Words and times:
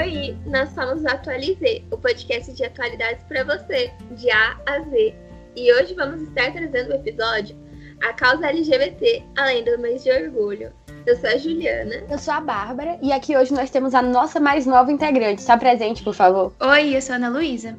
Oi, 0.00 0.34
nós 0.46 0.70
somos 0.70 1.02
o 1.02 1.08
Atualizê, 1.08 1.82
o 1.90 1.98
podcast 1.98 2.50
de 2.54 2.64
atualidades 2.64 3.22
para 3.24 3.44
você, 3.44 3.92
de 4.12 4.30
A 4.30 4.56
a 4.66 4.80
Z. 4.80 5.14
E 5.54 5.70
hoje 5.74 5.92
vamos 5.92 6.22
estar 6.22 6.50
trazendo 6.52 6.92
o 6.92 6.94
episódio 6.94 7.54
A 8.02 8.14
Causa 8.14 8.46
LGBT, 8.46 9.22
além 9.36 9.62
do 9.62 9.78
mês 9.78 10.02
de 10.02 10.10
orgulho. 10.10 10.72
Eu 11.04 11.16
sou 11.18 11.28
a 11.28 11.36
Juliana. 11.36 11.96
Eu 12.08 12.16
sou 12.16 12.32
a 12.32 12.40
Bárbara 12.40 12.98
e 13.02 13.12
aqui 13.12 13.36
hoje 13.36 13.52
nós 13.52 13.68
temos 13.68 13.94
a 13.94 14.00
nossa 14.00 14.40
mais 14.40 14.64
nova 14.64 14.90
integrante. 14.90 15.42
Está 15.42 15.58
presente, 15.58 16.02
por 16.02 16.14
favor. 16.14 16.54
Oi, 16.60 16.96
eu 16.96 17.02
sou 17.02 17.12
a 17.12 17.16
Ana 17.16 17.28
Luísa. 17.28 17.76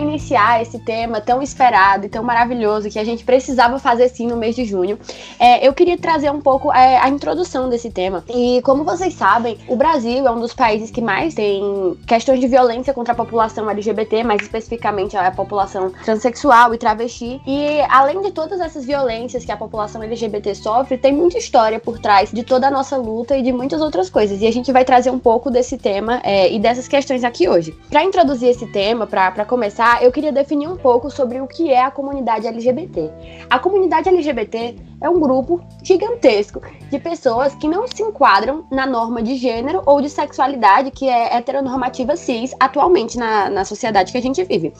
Iniciar 0.00 0.62
esse 0.62 0.78
tema 0.78 1.20
tão 1.20 1.42
esperado 1.42 2.06
e 2.06 2.08
tão 2.08 2.22
maravilhoso 2.22 2.88
que 2.90 2.98
a 2.98 3.04
gente 3.04 3.24
precisava 3.24 3.78
fazer 3.78 4.08
sim 4.08 4.26
no 4.26 4.36
mês 4.36 4.54
de 4.56 4.64
junho, 4.64 4.98
é, 5.38 5.66
eu 5.66 5.72
queria 5.72 5.96
trazer 5.96 6.30
um 6.30 6.40
pouco 6.40 6.72
é, 6.72 6.98
a 6.98 7.08
introdução 7.08 7.68
desse 7.68 7.90
tema. 7.90 8.24
E 8.28 8.60
como 8.62 8.84
vocês 8.84 9.14
sabem, 9.14 9.58
o 9.68 9.76
Brasil 9.76 10.26
é 10.26 10.30
um 10.30 10.40
dos 10.40 10.54
países 10.54 10.90
que 10.90 11.00
mais 11.00 11.34
tem 11.34 11.96
questões 12.06 12.40
de 12.40 12.46
violência 12.46 12.92
contra 12.92 13.12
a 13.12 13.16
população 13.16 13.68
LGBT, 13.70 14.24
mais 14.24 14.42
especificamente 14.42 15.16
a 15.16 15.30
população 15.30 15.90
transexual 16.04 16.74
e 16.74 16.78
travesti. 16.78 17.40
E 17.46 17.80
além 17.88 18.20
de 18.22 18.30
todas 18.30 18.60
essas 18.60 18.84
violências 18.84 19.44
que 19.44 19.52
a 19.52 19.56
população 19.56 20.02
LGBT 20.02 20.54
sofre, 20.54 20.98
tem 20.98 21.12
muita 21.12 21.38
história 21.38 21.78
por 21.78 21.98
trás 21.98 22.30
de 22.30 22.42
toda 22.42 22.68
a 22.68 22.70
nossa 22.70 22.96
luta 22.96 23.36
e 23.36 23.42
de 23.42 23.52
muitas 23.52 23.80
outras 23.80 24.08
coisas. 24.10 24.40
E 24.40 24.46
a 24.46 24.52
gente 24.52 24.72
vai 24.72 24.84
trazer 24.84 25.10
um 25.10 25.18
pouco 25.18 25.50
desse 25.50 25.76
tema 25.76 26.20
é, 26.22 26.52
e 26.52 26.58
dessas 26.58 26.88
questões 26.88 27.24
aqui 27.24 27.48
hoje. 27.48 27.76
Para 27.88 28.04
introduzir 28.04 28.48
esse 28.48 28.66
tema, 28.66 29.06
para 29.06 29.44
começar, 29.44 29.89
eu 30.00 30.12
queria 30.12 30.32
definir 30.32 30.68
um 30.68 30.76
pouco 30.76 31.10
sobre 31.10 31.40
o 31.40 31.46
que 31.46 31.70
é 31.70 31.82
a 31.82 31.90
comunidade 31.90 32.46
LGBT. 32.46 33.10
A 33.48 33.58
comunidade 33.58 34.08
LGBT 34.08 34.76
é 35.00 35.08
um 35.08 35.18
grupo 35.18 35.60
gigantesco 35.82 36.60
de 36.90 36.98
pessoas 36.98 37.54
que 37.54 37.66
não 37.66 37.86
se 37.86 38.02
enquadram 38.02 38.66
na 38.70 38.86
norma 38.86 39.22
de 39.22 39.36
gênero 39.36 39.82
ou 39.86 40.00
de 40.00 40.10
sexualidade 40.10 40.90
que 40.90 41.08
é 41.08 41.36
heteronormativa 41.36 42.16
cis 42.16 42.54
atualmente 42.60 43.18
na, 43.18 43.48
na 43.48 43.64
sociedade 43.64 44.12
que 44.12 44.18
a 44.18 44.22
gente 44.22 44.44
vive. 44.44 44.72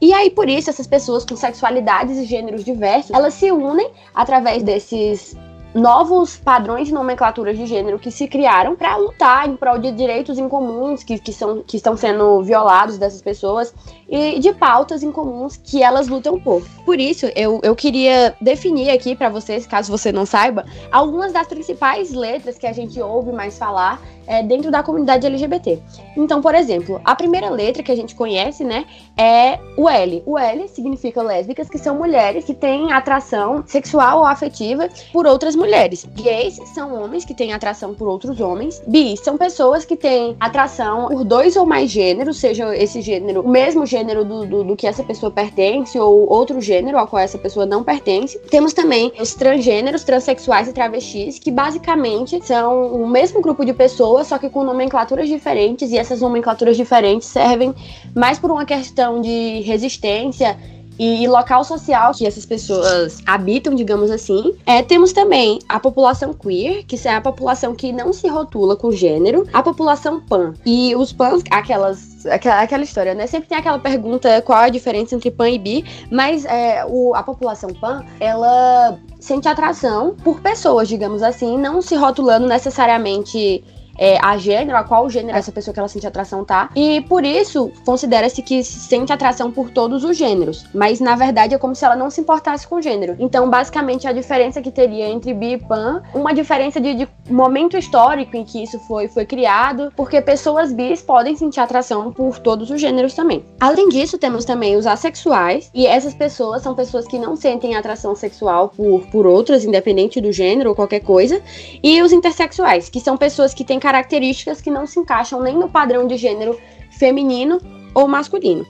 E 0.00 0.12
aí, 0.12 0.30
por 0.30 0.48
isso, 0.48 0.70
essas 0.70 0.86
pessoas 0.86 1.24
com 1.24 1.36
sexualidades 1.36 2.16
e 2.16 2.24
gêneros 2.24 2.64
diversos, 2.64 3.10
elas 3.10 3.34
se 3.34 3.52
unem 3.52 3.90
através 4.14 4.62
desses 4.62 5.36
novos 5.76 6.36
padrões 6.36 6.88
de 6.88 6.94
nomenclatura 6.94 7.52
de 7.52 7.66
gênero 7.66 7.98
que 7.98 8.10
se 8.10 8.26
criaram 8.26 8.74
para 8.74 8.96
lutar 8.96 9.46
em 9.46 9.54
prol 9.56 9.78
de 9.78 9.92
direitos 9.92 10.38
incomuns 10.38 11.04
que, 11.04 11.18
que, 11.18 11.32
são, 11.32 11.62
que 11.62 11.76
estão 11.76 11.96
sendo 11.96 12.42
violados 12.42 12.96
dessas 12.96 13.20
pessoas 13.20 13.74
e 14.08 14.38
de 14.38 14.52
pautas 14.54 15.02
incomuns 15.02 15.56
que 15.56 15.82
elas 15.82 16.08
lutam 16.08 16.40
por. 16.40 16.62
Por 16.84 16.98
isso, 16.98 17.26
eu, 17.36 17.60
eu 17.62 17.76
queria 17.76 18.34
definir 18.40 18.90
aqui 18.90 19.14
para 19.14 19.28
vocês, 19.28 19.66
caso 19.66 19.92
você 19.92 20.10
não 20.10 20.24
saiba, 20.24 20.64
algumas 20.90 21.32
das 21.32 21.46
principais 21.46 22.12
letras 22.12 22.56
que 22.56 22.66
a 22.66 22.72
gente 22.72 23.00
ouve 23.00 23.30
mais 23.30 23.58
falar 23.58 24.00
é, 24.26 24.42
dentro 24.42 24.70
da 24.70 24.82
comunidade 24.82 25.26
LGBT. 25.26 25.78
Então, 26.16 26.40
por 26.40 26.54
exemplo, 26.54 27.00
a 27.04 27.14
primeira 27.14 27.50
letra 27.50 27.82
que 27.82 27.92
a 27.92 27.96
gente 27.96 28.14
conhece, 28.14 28.64
né, 28.64 28.84
é 29.16 29.58
o 29.76 29.88
L. 29.88 30.22
O 30.26 30.38
L 30.38 30.68
significa 30.68 31.22
lésbicas, 31.22 31.68
que 31.68 31.78
são 31.78 31.96
mulheres 31.96 32.44
que 32.44 32.54
têm 32.54 32.92
atração 32.92 33.64
sexual 33.66 34.20
ou 34.20 34.26
afetiva 34.26 34.88
por 35.12 35.26
outras 35.26 35.54
mulheres. 35.54 36.06
Gays 36.14 36.58
são 36.74 37.02
homens 37.02 37.24
que 37.24 37.34
têm 37.34 37.52
atração 37.52 37.94
por 37.94 38.08
outros 38.08 38.40
homens. 38.40 38.82
Bi 38.86 39.16
são 39.16 39.36
pessoas 39.36 39.84
que 39.84 39.96
têm 39.96 40.36
atração 40.40 41.08
por 41.08 41.24
dois 41.24 41.56
ou 41.56 41.66
mais 41.66 41.90
gêneros, 41.90 42.38
seja 42.38 42.74
esse 42.76 43.00
gênero 43.00 43.40
o 43.40 43.48
mesmo 43.48 43.86
gênero 43.86 44.24
do, 44.24 44.46
do, 44.46 44.64
do 44.64 44.76
que 44.76 44.86
essa 44.86 45.02
pessoa 45.02 45.30
pertence 45.30 45.98
ou 45.98 46.28
outro 46.28 46.60
gênero 46.60 46.98
ao 46.98 47.06
qual 47.06 47.22
essa 47.22 47.38
pessoa 47.38 47.66
não 47.66 47.82
pertence. 47.82 48.38
Temos 48.50 48.72
também 48.72 49.12
os 49.20 49.34
transgêneros, 49.34 50.04
transexuais 50.04 50.68
e 50.68 50.72
travestis, 50.72 51.38
que 51.38 51.50
basicamente 51.50 52.44
são 52.44 52.92
o 52.92 53.08
mesmo 53.08 53.40
grupo 53.40 53.64
de 53.64 53.72
pessoas 53.72 54.15
só 54.24 54.38
que 54.38 54.48
com 54.48 54.64
nomenclaturas 54.64 55.28
diferentes, 55.28 55.90
e 55.90 55.98
essas 55.98 56.20
nomenclaturas 56.20 56.76
diferentes 56.76 57.28
servem 57.28 57.74
mais 58.14 58.38
por 58.38 58.50
uma 58.50 58.64
questão 58.64 59.20
de 59.20 59.60
resistência 59.60 60.56
e 60.98 61.28
local 61.28 61.62
social 61.62 62.12
que 62.12 62.26
essas 62.26 62.46
pessoas 62.46 63.18
habitam, 63.26 63.74
digamos 63.74 64.10
assim. 64.10 64.54
É, 64.64 64.82
temos 64.82 65.12
também 65.12 65.58
a 65.68 65.78
população 65.78 66.32
queer, 66.32 66.84
que 66.84 66.96
é 67.06 67.14
a 67.14 67.20
população 67.20 67.74
que 67.74 67.92
não 67.92 68.12
se 68.12 68.26
rotula 68.28 68.76
com 68.76 68.90
gênero, 68.90 69.46
a 69.52 69.62
população 69.62 70.20
pan. 70.20 70.54
E 70.64 70.94
os 70.96 71.12
pans, 71.12 71.42
aquelas 71.50 72.26
aquela, 72.26 72.62
aquela 72.62 72.82
história, 72.82 73.14
né? 73.14 73.26
Sempre 73.26 73.48
tem 73.48 73.58
aquela 73.58 73.78
pergunta 73.78 74.40
qual 74.42 74.58
a 74.58 74.68
diferença 74.68 75.14
entre 75.14 75.30
pan 75.30 75.50
e 75.50 75.58
bi, 75.58 75.84
mas 76.10 76.44
é, 76.44 76.84
o, 76.86 77.14
a 77.14 77.22
população 77.22 77.70
pan, 77.70 78.04
ela 78.18 78.98
sente 79.20 79.48
atração 79.48 80.16
por 80.24 80.40
pessoas, 80.40 80.88
digamos 80.88 81.22
assim, 81.22 81.58
não 81.58 81.82
se 81.82 81.94
rotulando 81.94 82.46
necessariamente 82.46 83.62
é, 83.98 84.18
a 84.22 84.36
gênero, 84.36 84.76
a 84.76 84.84
qual 84.84 85.08
gênero 85.08 85.36
essa 85.36 85.52
pessoa 85.52 85.72
que 85.72 85.80
ela 85.80 85.88
sente 85.88 86.06
atração 86.06 86.44
tá. 86.44 86.70
E 86.74 87.00
por 87.02 87.24
isso, 87.24 87.72
considera-se 87.84 88.42
que 88.42 88.62
sente 88.62 89.12
atração 89.12 89.50
por 89.50 89.70
todos 89.70 90.04
os 90.04 90.16
gêneros. 90.16 90.66
Mas 90.74 91.00
na 91.00 91.16
verdade 91.16 91.54
é 91.54 91.58
como 91.58 91.74
se 91.74 91.84
ela 91.84 91.96
não 91.96 92.10
se 92.10 92.20
importasse 92.20 92.66
com 92.66 92.80
gênero. 92.80 93.16
Então, 93.18 93.48
basicamente, 93.48 94.06
a 94.06 94.12
diferença 94.12 94.60
que 94.60 94.70
teria 94.70 95.08
entre 95.08 95.32
bi 95.32 95.52
e 95.52 95.58
pan, 95.58 96.02
uma 96.14 96.32
diferença 96.34 96.80
de, 96.80 96.94
de 96.94 97.08
momento 97.28 97.76
histórico 97.76 98.36
em 98.36 98.44
que 98.44 98.62
isso 98.62 98.78
foi, 98.80 99.08
foi 99.08 99.24
criado, 99.24 99.92
porque 99.96 100.20
pessoas 100.20 100.72
bis 100.72 101.02
podem 101.02 101.36
sentir 101.36 101.60
atração 101.60 102.12
por 102.12 102.38
todos 102.38 102.70
os 102.70 102.80
gêneros 102.80 103.14
também. 103.14 103.44
Além 103.60 103.88
disso, 103.88 104.18
temos 104.18 104.44
também 104.44 104.76
os 104.76 104.86
assexuais, 104.86 105.70
e 105.74 105.86
essas 105.86 106.14
pessoas 106.14 106.62
são 106.62 106.74
pessoas 106.74 107.06
que 107.06 107.18
não 107.18 107.36
sentem 107.36 107.74
atração 107.74 108.14
sexual 108.14 108.70
por, 108.76 109.06
por 109.06 109.26
outras, 109.26 109.64
independente 109.64 110.20
do 110.20 110.32
gênero 110.32 110.70
ou 110.70 110.76
qualquer 110.76 111.00
coisa, 111.00 111.40
e 111.82 112.02
os 112.02 112.12
intersexuais, 112.12 112.88
que 112.88 113.00
são 113.00 113.16
pessoas 113.16 113.54
que 113.54 113.64
têm 113.64 113.78
características 113.86 114.60
que 114.60 114.68
não 114.68 114.84
se 114.84 114.98
encaixam 114.98 115.40
nem 115.40 115.56
no 115.56 115.68
padrão 115.68 116.08
de 116.08 116.16
gênero 116.16 116.58
feminino 116.90 117.60
ou 117.94 118.08
masculino. 118.08 118.66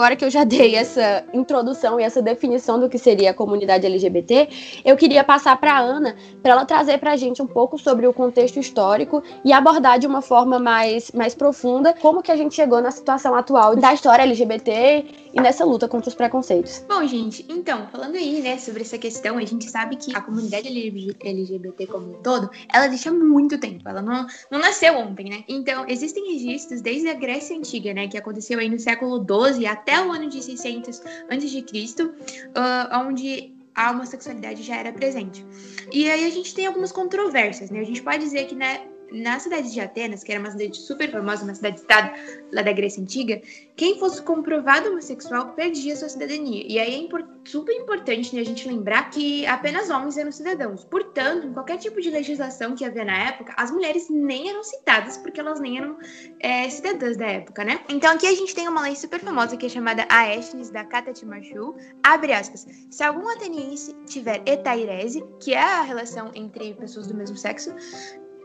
agora 0.00 0.16
que 0.16 0.24
eu 0.24 0.30
já 0.30 0.44
dei 0.44 0.76
essa 0.76 1.22
introdução 1.34 2.00
e 2.00 2.02
essa 2.02 2.22
definição 2.22 2.80
do 2.80 2.88
que 2.88 2.96
seria 2.96 3.32
a 3.32 3.34
comunidade 3.34 3.84
LGBT, 3.84 4.48
eu 4.82 4.96
queria 4.96 5.22
passar 5.22 5.60
para 5.60 5.74
a 5.74 5.78
Ana 5.78 6.16
para 6.42 6.52
ela 6.52 6.64
trazer 6.64 6.96
para 6.96 7.12
a 7.12 7.16
gente 7.18 7.42
um 7.42 7.46
pouco 7.46 7.76
sobre 7.76 8.06
o 8.06 8.12
contexto 8.12 8.58
histórico 8.58 9.22
e 9.44 9.52
abordar 9.52 9.98
de 9.98 10.06
uma 10.06 10.22
forma 10.22 10.58
mais, 10.58 11.12
mais 11.12 11.34
profunda 11.34 11.92
como 11.92 12.22
que 12.22 12.32
a 12.32 12.36
gente 12.36 12.54
chegou 12.54 12.80
na 12.80 12.90
situação 12.90 13.34
atual 13.34 13.76
da 13.76 13.92
história 13.92 14.22
LGBT 14.22 15.04
e 15.32 15.40
nessa 15.40 15.64
luta 15.64 15.88
contra 15.88 16.08
os 16.08 16.14
preconceitos. 16.14 16.84
Bom, 16.88 17.06
gente, 17.06 17.44
então, 17.48 17.86
falando 17.88 18.16
aí, 18.16 18.40
né, 18.40 18.58
sobre 18.58 18.82
essa 18.82 18.98
questão, 18.98 19.38
a 19.38 19.44
gente 19.44 19.70
sabe 19.70 19.96
que 19.96 20.14
a 20.14 20.20
comunidade 20.20 20.68
LGBT 20.68 21.86
como 21.86 22.10
um 22.10 22.22
todo, 22.22 22.50
ela 22.72 22.86
existe 22.86 23.08
há 23.08 23.12
muito 23.12 23.58
tempo, 23.58 23.88
ela 23.88 24.02
não, 24.02 24.26
não 24.50 24.58
nasceu 24.58 24.96
ontem, 24.96 25.30
né? 25.30 25.44
Então, 25.48 25.84
existem 25.88 26.32
registros 26.32 26.80
desde 26.80 27.08
a 27.08 27.14
Grécia 27.14 27.56
Antiga, 27.56 27.92
né, 27.94 28.08
que 28.08 28.18
aconteceu 28.18 28.58
aí 28.58 28.68
no 28.68 28.78
século 28.78 29.24
XII 29.24 29.66
até 29.66 30.00
o 30.04 30.12
ano 30.12 30.28
de 30.28 30.42
600 30.42 31.00
a.C., 31.00 32.04
uh, 32.04 33.06
onde 33.06 33.54
a 33.74 33.90
homossexualidade 33.90 34.62
já 34.62 34.76
era 34.76 34.92
presente. 34.92 35.44
E 35.92 36.10
aí 36.10 36.26
a 36.26 36.30
gente 36.30 36.54
tem 36.54 36.66
algumas 36.66 36.92
controvérsias, 36.92 37.70
né? 37.70 37.80
A 37.80 37.84
gente 37.84 38.02
pode 38.02 38.18
dizer 38.18 38.46
que, 38.46 38.54
né, 38.54 38.82
na 39.12 39.38
cidade 39.38 39.72
de 39.72 39.80
Atenas, 39.80 40.22
que 40.22 40.32
era 40.32 40.40
uma 40.40 40.50
cidade 40.50 40.76
super 40.76 41.10
famosa, 41.10 41.44
uma 41.44 41.54
cidade-estado 41.54 42.12
lá 42.52 42.62
da 42.62 42.72
Grécia 42.72 43.02
Antiga, 43.02 43.40
quem 43.76 43.98
fosse 43.98 44.22
comprovado 44.22 44.90
homossexual 44.90 45.52
perdia 45.54 45.96
sua 45.96 46.08
cidadania. 46.08 46.64
E 46.66 46.78
aí 46.78 47.06
é 47.06 47.48
super 47.48 47.74
importante 47.74 48.34
né, 48.34 48.42
a 48.42 48.44
gente 48.44 48.68
lembrar 48.68 49.10
que 49.10 49.46
apenas 49.46 49.90
homens 49.90 50.16
eram 50.16 50.30
cidadãos. 50.30 50.84
Portanto, 50.84 51.46
em 51.46 51.52
qualquer 51.52 51.78
tipo 51.78 52.00
de 52.00 52.10
legislação 52.10 52.74
que 52.74 52.84
havia 52.84 53.04
na 53.04 53.28
época, 53.28 53.54
as 53.56 53.70
mulheres 53.70 54.08
nem 54.10 54.50
eram 54.50 54.62
citadas 54.62 55.16
porque 55.16 55.40
elas 55.40 55.60
nem 55.60 55.78
eram 55.78 55.98
é, 56.40 56.68
cidadãs 56.68 57.16
da 57.16 57.26
época, 57.26 57.64
né? 57.64 57.80
Então 57.88 58.12
aqui 58.12 58.26
a 58.26 58.34
gente 58.34 58.54
tem 58.54 58.68
uma 58.68 58.82
lei 58.82 58.94
super 58.94 59.20
famosa 59.20 59.56
que 59.56 59.66
é 59.66 59.68
chamada 59.68 60.06
Aeschines 60.08 60.70
da 60.70 60.84
Catatimachu, 60.84 61.74
abre 62.02 62.32
aspas, 62.32 62.66
se 62.90 63.02
algum 63.02 63.28
ateniense 63.28 63.94
tiver 64.06 64.42
etairese, 64.46 65.24
que 65.40 65.54
é 65.54 65.62
a 65.62 65.82
relação 65.82 66.30
entre 66.34 66.74
pessoas 66.74 67.06
do 67.06 67.14
mesmo 67.14 67.36
sexo, 67.36 67.74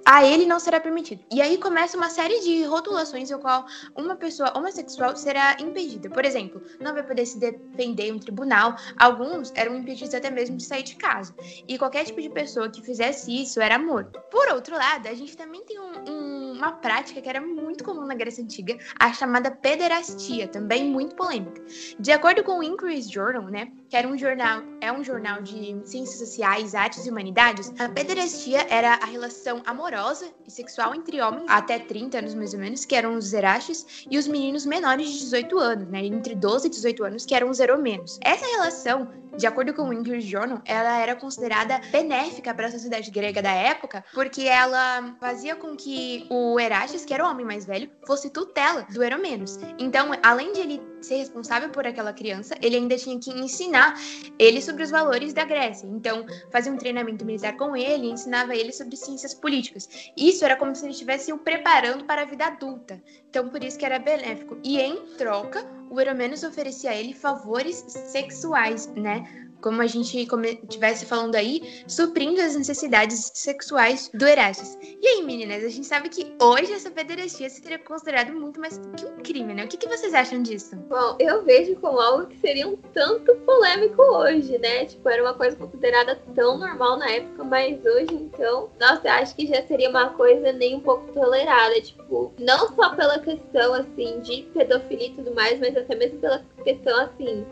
a 0.05 0.23
ele 0.23 0.45
não 0.45 0.59
será 0.59 0.79
permitido. 0.79 1.23
E 1.31 1.41
aí 1.41 1.57
começa 1.57 1.97
uma 1.97 2.09
série 2.09 2.39
de 2.41 2.63
rotulações 2.63 3.31
em 3.31 3.37
qual 3.39 3.65
uma 3.95 4.15
pessoa 4.15 4.55
homossexual 4.55 5.15
será 5.15 5.57
impedida. 5.59 6.09
Por 6.09 6.23
exemplo, 6.23 6.61
não 6.79 6.93
vai 6.93 7.01
poder 7.01 7.25
se 7.25 7.39
defender 7.39 8.09
em 8.09 8.11
um 8.13 8.19
tribunal. 8.19 8.75
Alguns 8.97 9.51
eram 9.55 9.75
impedidos 9.75 10.13
até 10.13 10.29
mesmo 10.29 10.57
de 10.57 10.63
sair 10.63 10.83
de 10.83 10.95
casa. 10.95 11.33
E 11.67 11.77
qualquer 11.77 12.05
tipo 12.05 12.21
de 12.21 12.29
pessoa 12.29 12.69
que 12.69 12.83
fizesse 12.83 13.31
isso 13.41 13.59
era 13.59 13.79
morto. 13.79 14.19
Por 14.29 14.47
outro 14.49 14.75
lado, 14.75 15.07
a 15.07 15.13
gente 15.15 15.35
também 15.35 15.63
tem 15.65 15.79
um, 15.79 15.91
um, 16.07 16.44
uma 16.55 16.71
prática 16.71 17.21
que 17.21 17.29
era 17.29 17.41
muito 17.41 17.83
comum 17.83 18.05
na 18.05 18.15
Grécia 18.15 18.43
Antiga, 18.43 18.77
a 18.99 19.13
chamada 19.13 19.51
pederastia, 19.51 20.47
também 20.47 20.85
muito 20.85 21.15
polêmica. 21.15 21.61
De 21.99 22.11
acordo 22.11 22.43
com 22.43 22.59
o 22.59 22.63
Inquiry's 22.63 23.09
Journal, 23.09 23.43
né, 23.43 23.71
que 23.89 23.95
era 23.95 24.07
um 24.07 24.17
jornal, 24.17 24.61
é 24.81 24.91
um 24.91 25.03
jornal 25.03 25.41
de 25.41 25.79
ciências 25.85 26.17
sociais, 26.17 26.73
artes 26.73 27.05
e 27.05 27.09
humanidades, 27.09 27.73
a 27.79 27.89
pederastia 27.89 28.65
era 28.69 28.95
a 28.95 29.05
relação 29.05 29.61
amorosa 29.65 30.27
e 30.47 30.51
sexual 30.51 30.95
entre 30.95 31.21
homens 31.21 31.45
até 31.47 31.79
30 31.79 32.19
anos 32.19 32.33
mais 32.33 32.53
ou 32.53 32.59
menos, 32.59 32.85
que 32.85 32.95
eram 32.95 33.15
os 33.15 33.25
Zeraches, 33.25 34.05
e 34.09 34.17
os 34.17 34.27
meninos 34.27 34.65
menores 34.65 35.09
de 35.09 35.19
18 35.19 35.59
anos, 35.59 35.87
né, 35.89 36.05
entre 36.05 36.35
12 36.35 36.67
e 36.67 36.69
18 36.69 37.03
anos, 37.03 37.25
que 37.25 37.35
eram 37.35 37.49
os 37.49 37.59
Eromenos. 37.59 38.19
Essa 38.21 38.45
relação 38.45 39.09
de 39.37 39.45
acordo 39.45 39.73
com 39.73 39.89
o 39.89 39.93
English 39.93 40.27
Journal, 40.29 40.61
ela 40.65 40.97
era 40.97 41.15
considerada 41.15 41.79
benéfica 41.91 42.53
para 42.53 42.67
a 42.67 42.71
sociedade 42.71 43.11
grega 43.11 43.41
da 43.41 43.51
época, 43.51 44.03
porque 44.13 44.43
ela 44.43 45.15
fazia 45.19 45.55
com 45.55 45.75
que 45.75 46.25
o 46.29 46.44
Eraches, 46.59 47.03
que 47.05 47.13
era 47.13 47.25
o 47.25 47.29
homem 47.29 47.45
mais 47.45 47.65
velho, 47.65 47.89
fosse 48.05 48.29
tutela 48.29 48.85
do 48.93 49.03
Eromenos. 49.03 49.57
Então, 49.79 50.11
além 50.21 50.53
de 50.53 50.59
ele 50.59 50.81
ser 51.01 51.15
responsável 51.15 51.69
por 51.69 51.85
aquela 51.85 52.13
criança, 52.13 52.55
ele 52.61 52.75
ainda 52.75 52.97
tinha 52.97 53.19
que 53.19 53.31
ensinar 53.31 53.95
ele 54.37 54.61
sobre 54.61 54.83
os 54.83 54.91
valores 54.91 55.33
da 55.33 55.45
Grécia. 55.45 55.87
Então, 55.87 56.25
fazia 56.51 56.71
um 56.71 56.77
treinamento 56.77 57.25
militar 57.25 57.55
com 57.57 57.75
ele 57.75 58.09
ensinava 58.09 58.55
ele 58.55 58.71
sobre 58.71 58.95
ciências 58.95 59.33
políticas. 59.33 59.87
Isso 60.17 60.43
era 60.45 60.55
como 60.55 60.75
se 60.75 60.85
ele 60.85 60.93
estivesse 60.93 61.31
o 61.31 61.37
preparando 61.37 62.05
para 62.05 62.23
a 62.23 62.25
vida 62.25 62.45
adulta. 62.45 63.01
Então, 63.29 63.49
por 63.49 63.63
isso 63.63 63.77
que 63.77 63.85
era 63.85 63.99
benéfico. 63.99 64.57
E 64.63 64.79
em 64.79 64.97
troca, 65.17 65.65
o 65.89 65.99
Eromenos 65.99 66.43
oferecia 66.43 66.91
a 66.91 66.95
ele 66.95 67.13
favores 67.13 67.83
sexuais, 67.87 68.87
né? 68.95 69.45
Como 69.65 69.81
a 69.81 69.87
gente 69.87 70.15
estivesse 70.15 71.07
falando 71.07 71.33
aí, 71.33 71.83
suprindo 71.87 72.39
as 72.39 72.55
necessidades 72.55 73.31
sexuais 73.33 74.11
do 74.13 74.27
Erastes. 74.27 74.77
E 75.01 75.07
aí, 75.07 75.23
meninas, 75.23 75.63
a 75.63 75.69
gente 75.69 75.87
sabe 75.87 76.07
que 76.07 76.35
hoje 76.39 76.71
essa 76.71 76.91
pederastia 76.91 77.49
seria 77.49 77.79
considerada 77.79 78.31
muito 78.31 78.59
mais 78.59 78.79
que 78.95 79.03
um 79.03 79.17
crime, 79.23 79.55
né? 79.55 79.65
O 79.65 79.67
que, 79.67 79.77
que 79.77 79.87
vocês 79.87 80.13
acham 80.13 80.43
disso? 80.43 80.75
Bom, 80.87 81.17
eu 81.19 81.43
vejo 81.43 81.75
como 81.77 81.99
algo 81.99 82.27
que 82.27 82.37
seria 82.37 82.67
um 82.67 82.75
tanto 82.93 83.33
polêmico 83.37 84.03
hoje, 84.03 84.55
né? 84.59 84.85
Tipo, 84.85 85.09
era 85.09 85.23
uma 85.23 85.33
coisa 85.33 85.55
considerada 85.55 86.21
tão 86.35 86.59
normal 86.59 86.99
na 86.99 87.09
época, 87.09 87.43
mas 87.43 87.83
hoje, 87.83 88.13
então, 88.13 88.69
nossa, 88.79 89.07
eu 89.07 89.13
acho 89.13 89.35
que 89.35 89.47
já 89.47 89.63
seria 89.63 89.89
uma 89.89 90.09
coisa 90.11 90.51
nem 90.51 90.75
um 90.75 90.79
pouco 90.79 91.11
tolerada. 91.11 91.81
Tipo, 91.81 92.31
não 92.37 92.71
só 92.75 92.95
pela 92.95 93.17
questão, 93.17 93.73
assim, 93.73 94.19
de 94.19 94.43
pedofilia 94.53 95.07
e 95.07 95.13
tudo 95.15 95.33
mais, 95.33 95.59
mas 95.59 95.75
até 95.75 95.95
mesmo 95.95 96.19
pela 96.19 96.45
questão, 96.63 96.99
assim, 96.99 97.43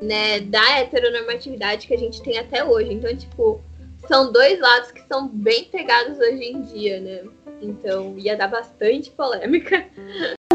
né, 0.00 0.40
da 0.40 0.78
heteronormatividade 0.78 1.86
que 1.86 1.94
a 1.94 1.98
gente 1.98 2.22
tem 2.22 2.38
até 2.38 2.64
hoje. 2.64 2.92
Então, 2.92 3.14
tipo, 3.16 3.60
são 4.06 4.32
dois 4.32 4.58
lados 4.60 4.90
que 4.90 5.02
são 5.06 5.28
bem 5.28 5.64
pegados 5.64 6.18
hoje 6.18 6.44
em 6.44 6.62
dia, 6.62 7.00
né? 7.00 7.22
Então, 7.60 8.14
ia 8.16 8.36
dar 8.36 8.48
bastante 8.48 9.10
polêmica. 9.10 9.86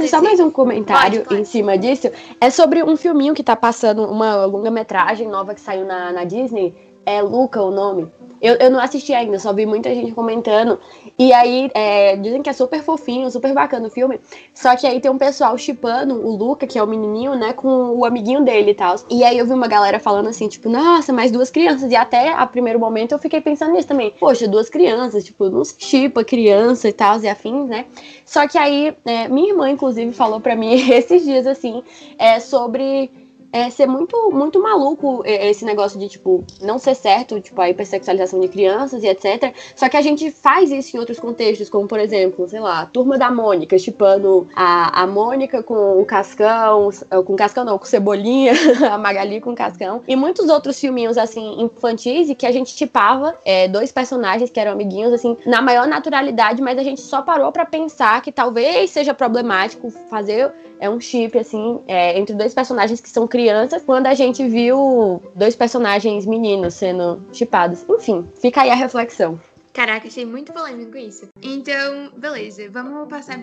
Só 0.08 0.22
mais 0.22 0.40
um 0.40 0.52
comentário 0.52 1.20
pode, 1.20 1.30
pode. 1.30 1.42
em 1.42 1.46
cima 1.46 1.78
disso. 1.78 2.12
É 2.40 2.50
sobre 2.50 2.84
um 2.84 2.98
filminho 2.98 3.34
que 3.34 3.44
tá 3.44 3.56
passando, 3.56 4.04
uma 4.04 4.46
longa-metragem 4.46 5.28
nova 5.28 5.54
que 5.54 5.62
saiu 5.62 5.86
na, 5.86 6.12
na 6.12 6.24
Disney. 6.24 6.76
É 7.06 7.22
Luca 7.22 7.62
o 7.62 7.72
nome. 7.72 8.12
Eu, 8.45 8.56
eu 8.57 8.69
não 8.69 8.80
assisti 8.80 9.12
ainda, 9.12 9.39
só 9.39 9.51
vi 9.51 9.65
muita 9.65 9.94
gente 9.95 10.12
comentando. 10.12 10.80
E 11.18 11.33
aí, 11.33 11.71
é, 11.74 12.15
dizem 12.15 12.44
que 12.44 12.50
é 12.50 12.53
super 12.53 12.83
fofinho, 12.83 13.31
super 13.31 13.51
bacana 13.53 13.88
o 13.88 13.89
filme. 13.89 14.19
Só 14.53 14.75
que 14.75 14.86
aí 14.86 15.00
tem 15.00 15.09
um 15.09 15.18
pessoal 15.18 15.57
chipando 15.57 16.13
o 16.13 16.36
Luca, 16.36 16.68
que 16.68 16.77
é 16.77 16.83
o 16.83 16.86
menininho, 16.86 17.33
né, 17.33 17.53
com 17.53 17.68
o 17.68 18.06
amiguinho 18.06 18.44
dele 18.44 18.71
e 18.71 18.75
tal. 18.75 18.95
E 19.09 19.24
aí 19.24 19.36
eu 19.36 19.47
vi 19.47 19.53
uma 19.53 19.68
galera 19.68 20.00
falando 20.00 20.30
assim, 20.30 20.47
tipo, 20.47 20.69
nossa, 20.69 21.12
mais 21.12 21.31
duas 21.31 21.50
crianças. 21.50 21.92
E 21.92 21.95
até 21.95 22.30
a 22.33 22.45
primeiro 22.45 22.80
momento 22.80 23.13
eu 23.13 23.19
fiquei 23.19 23.42
pensando 23.42 23.74
nisso 23.74 23.88
também. 23.88 24.13
Poxa, 24.19 24.47
duas 24.47 24.69
crianças, 24.69 25.24
tipo, 25.24 25.50
não 25.50 25.65
se 25.65 25.75
chipa 25.80 26.24
criança 26.24 26.88
e 26.88 26.94
tal, 26.94 27.19
e 27.21 27.27
afins, 27.27 27.68
né? 27.68 27.86
Só 28.25 28.47
que 28.47 28.59
aí, 28.59 28.95
é, 29.06 29.27
minha 29.27 29.50
irmã, 29.50 29.71
inclusive, 29.71 30.13
falou 30.13 30.39
para 30.39 30.56
mim 30.56 30.74
esses 30.92 31.24
dias, 31.24 31.47
assim, 31.47 31.81
é, 32.19 32.39
sobre 32.39 33.09
é 33.56 33.69
ser 33.69 33.88
muito, 33.88 34.31
muito 34.31 34.62
maluco 34.62 35.24
esse 35.25 35.63
negócio 35.63 35.98
de, 35.98 36.10
tipo, 36.10 36.44
não 36.62 36.78
ser 36.78 36.94
certo, 36.94 37.40
tipo, 37.40 37.62
a 37.62 37.69
hipersexualização 37.69 38.38
de 38.42 38.50
crianças 38.50 39.02
e 39.02 39.07
etc. 39.07 39.56
Só 39.74 39.88
que 39.88 39.96
a 39.96 40.02
gente 40.02 40.30
faz 40.30 40.69
isso 40.72 40.98
em 40.98 41.00
outros 41.00 41.18
contextos, 41.18 41.69
como, 41.69 41.88
por 41.88 41.98
exemplo, 41.98 42.46
sei 42.50 42.60
lá, 42.60 42.81
a 42.81 42.86
turma 42.86 43.18
da 43.18 43.31
Mônica, 43.31 43.80
chipando 43.80 44.46
a, 44.54 45.04
a 45.04 45.07
Mônica 45.07 45.63
com 45.63 46.02
o 46.02 46.06
Cascão, 46.06 46.90
com 47.25 47.34
o 47.34 47.38
Cascão 47.38 47.63
não, 47.63 47.80
com 47.80 47.86
Cebolinha, 47.86 48.52
a 48.92 48.98
Magali 48.98 49.40
com 49.40 49.56
Cascão, 49.56 50.02
e 50.06 50.18
muitos 50.18 50.50
outros 50.50 50.78
filminhos, 50.78 51.18
assim, 51.18 51.62
infantis, 51.62 52.30
e 52.30 52.36
que 52.36 52.46
a 52.46 52.52
gente 52.52 52.75
tipava 52.75 53.36
é, 53.46 53.69
dois 53.69 53.90
personagens 53.90 54.50
que 54.50 54.60
eram 54.60 54.74
amiguinhos, 54.74 55.13
assim, 55.13 55.38
na 55.46 55.62
maior 55.62 55.88
naturalidade, 55.88 56.62
mas 56.62 56.78
a 56.78 56.84
gente 56.84 57.00
só 57.00 57.22
parou 57.22 57.54
para 57.54 57.66
pensar 57.66 58.22
que 58.22 58.34
talvez 58.34 58.90
seja 58.90 59.13
problemático 59.13 59.90
fazer 60.10 60.52
é 60.80 60.90
um 60.90 61.00
chip, 61.00 61.38
assim, 61.38 61.80
é, 61.88 62.18
entre 62.18 62.36
dois 62.36 62.54
personagens 62.54 63.00
que 63.00 63.10
são 63.10 63.28
crianças, 63.28 63.44
quando 63.86 64.07
a 64.07 64.13
gente 64.13 64.47
viu 64.47 65.21
dois 65.36 65.56
personagens 65.56 66.25
meninos 66.25 66.74
sendo 66.74 67.21
chipados. 67.31 67.86
Enfim, 67.89 68.27
fica 68.36 68.62
aí 68.62 68.69
a 68.69 68.75
reflexão. 68.75 69.39
Caraca, 69.75 70.07
achei 70.07 70.25
muito 70.25 70.53
polêmico 70.53 70.97
isso. 70.97 71.27
Então, 71.42 72.09
beleza, 72.15 72.69
vamos 72.69 73.09
passar 73.09 73.38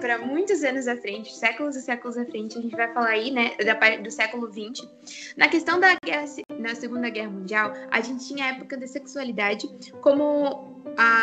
para 0.00 0.18
muitos 0.18 0.64
anos 0.64 0.88
à 0.88 0.96
frente, 0.96 1.32
séculos 1.32 1.76
e 1.76 1.82
séculos 1.82 2.18
à 2.18 2.24
frente. 2.24 2.58
A 2.58 2.60
gente 2.60 2.74
vai 2.74 2.92
falar 2.92 3.10
aí, 3.10 3.30
né, 3.30 3.52
da, 3.64 3.74
do 3.96 4.10
século 4.10 4.50
XX. 4.50 4.88
Na 5.36 5.46
questão 5.46 5.78
da 5.78 5.94
guerra, 6.04 6.24
na 6.58 6.74
Segunda 6.74 7.08
Guerra 7.10 7.30
Mundial, 7.30 7.72
a 7.92 8.00
gente 8.00 8.26
tinha 8.26 8.46
a 8.46 8.48
época 8.48 8.76
da 8.76 8.88
sexualidade 8.88 9.70
como 10.00 10.82
a, 10.96 11.17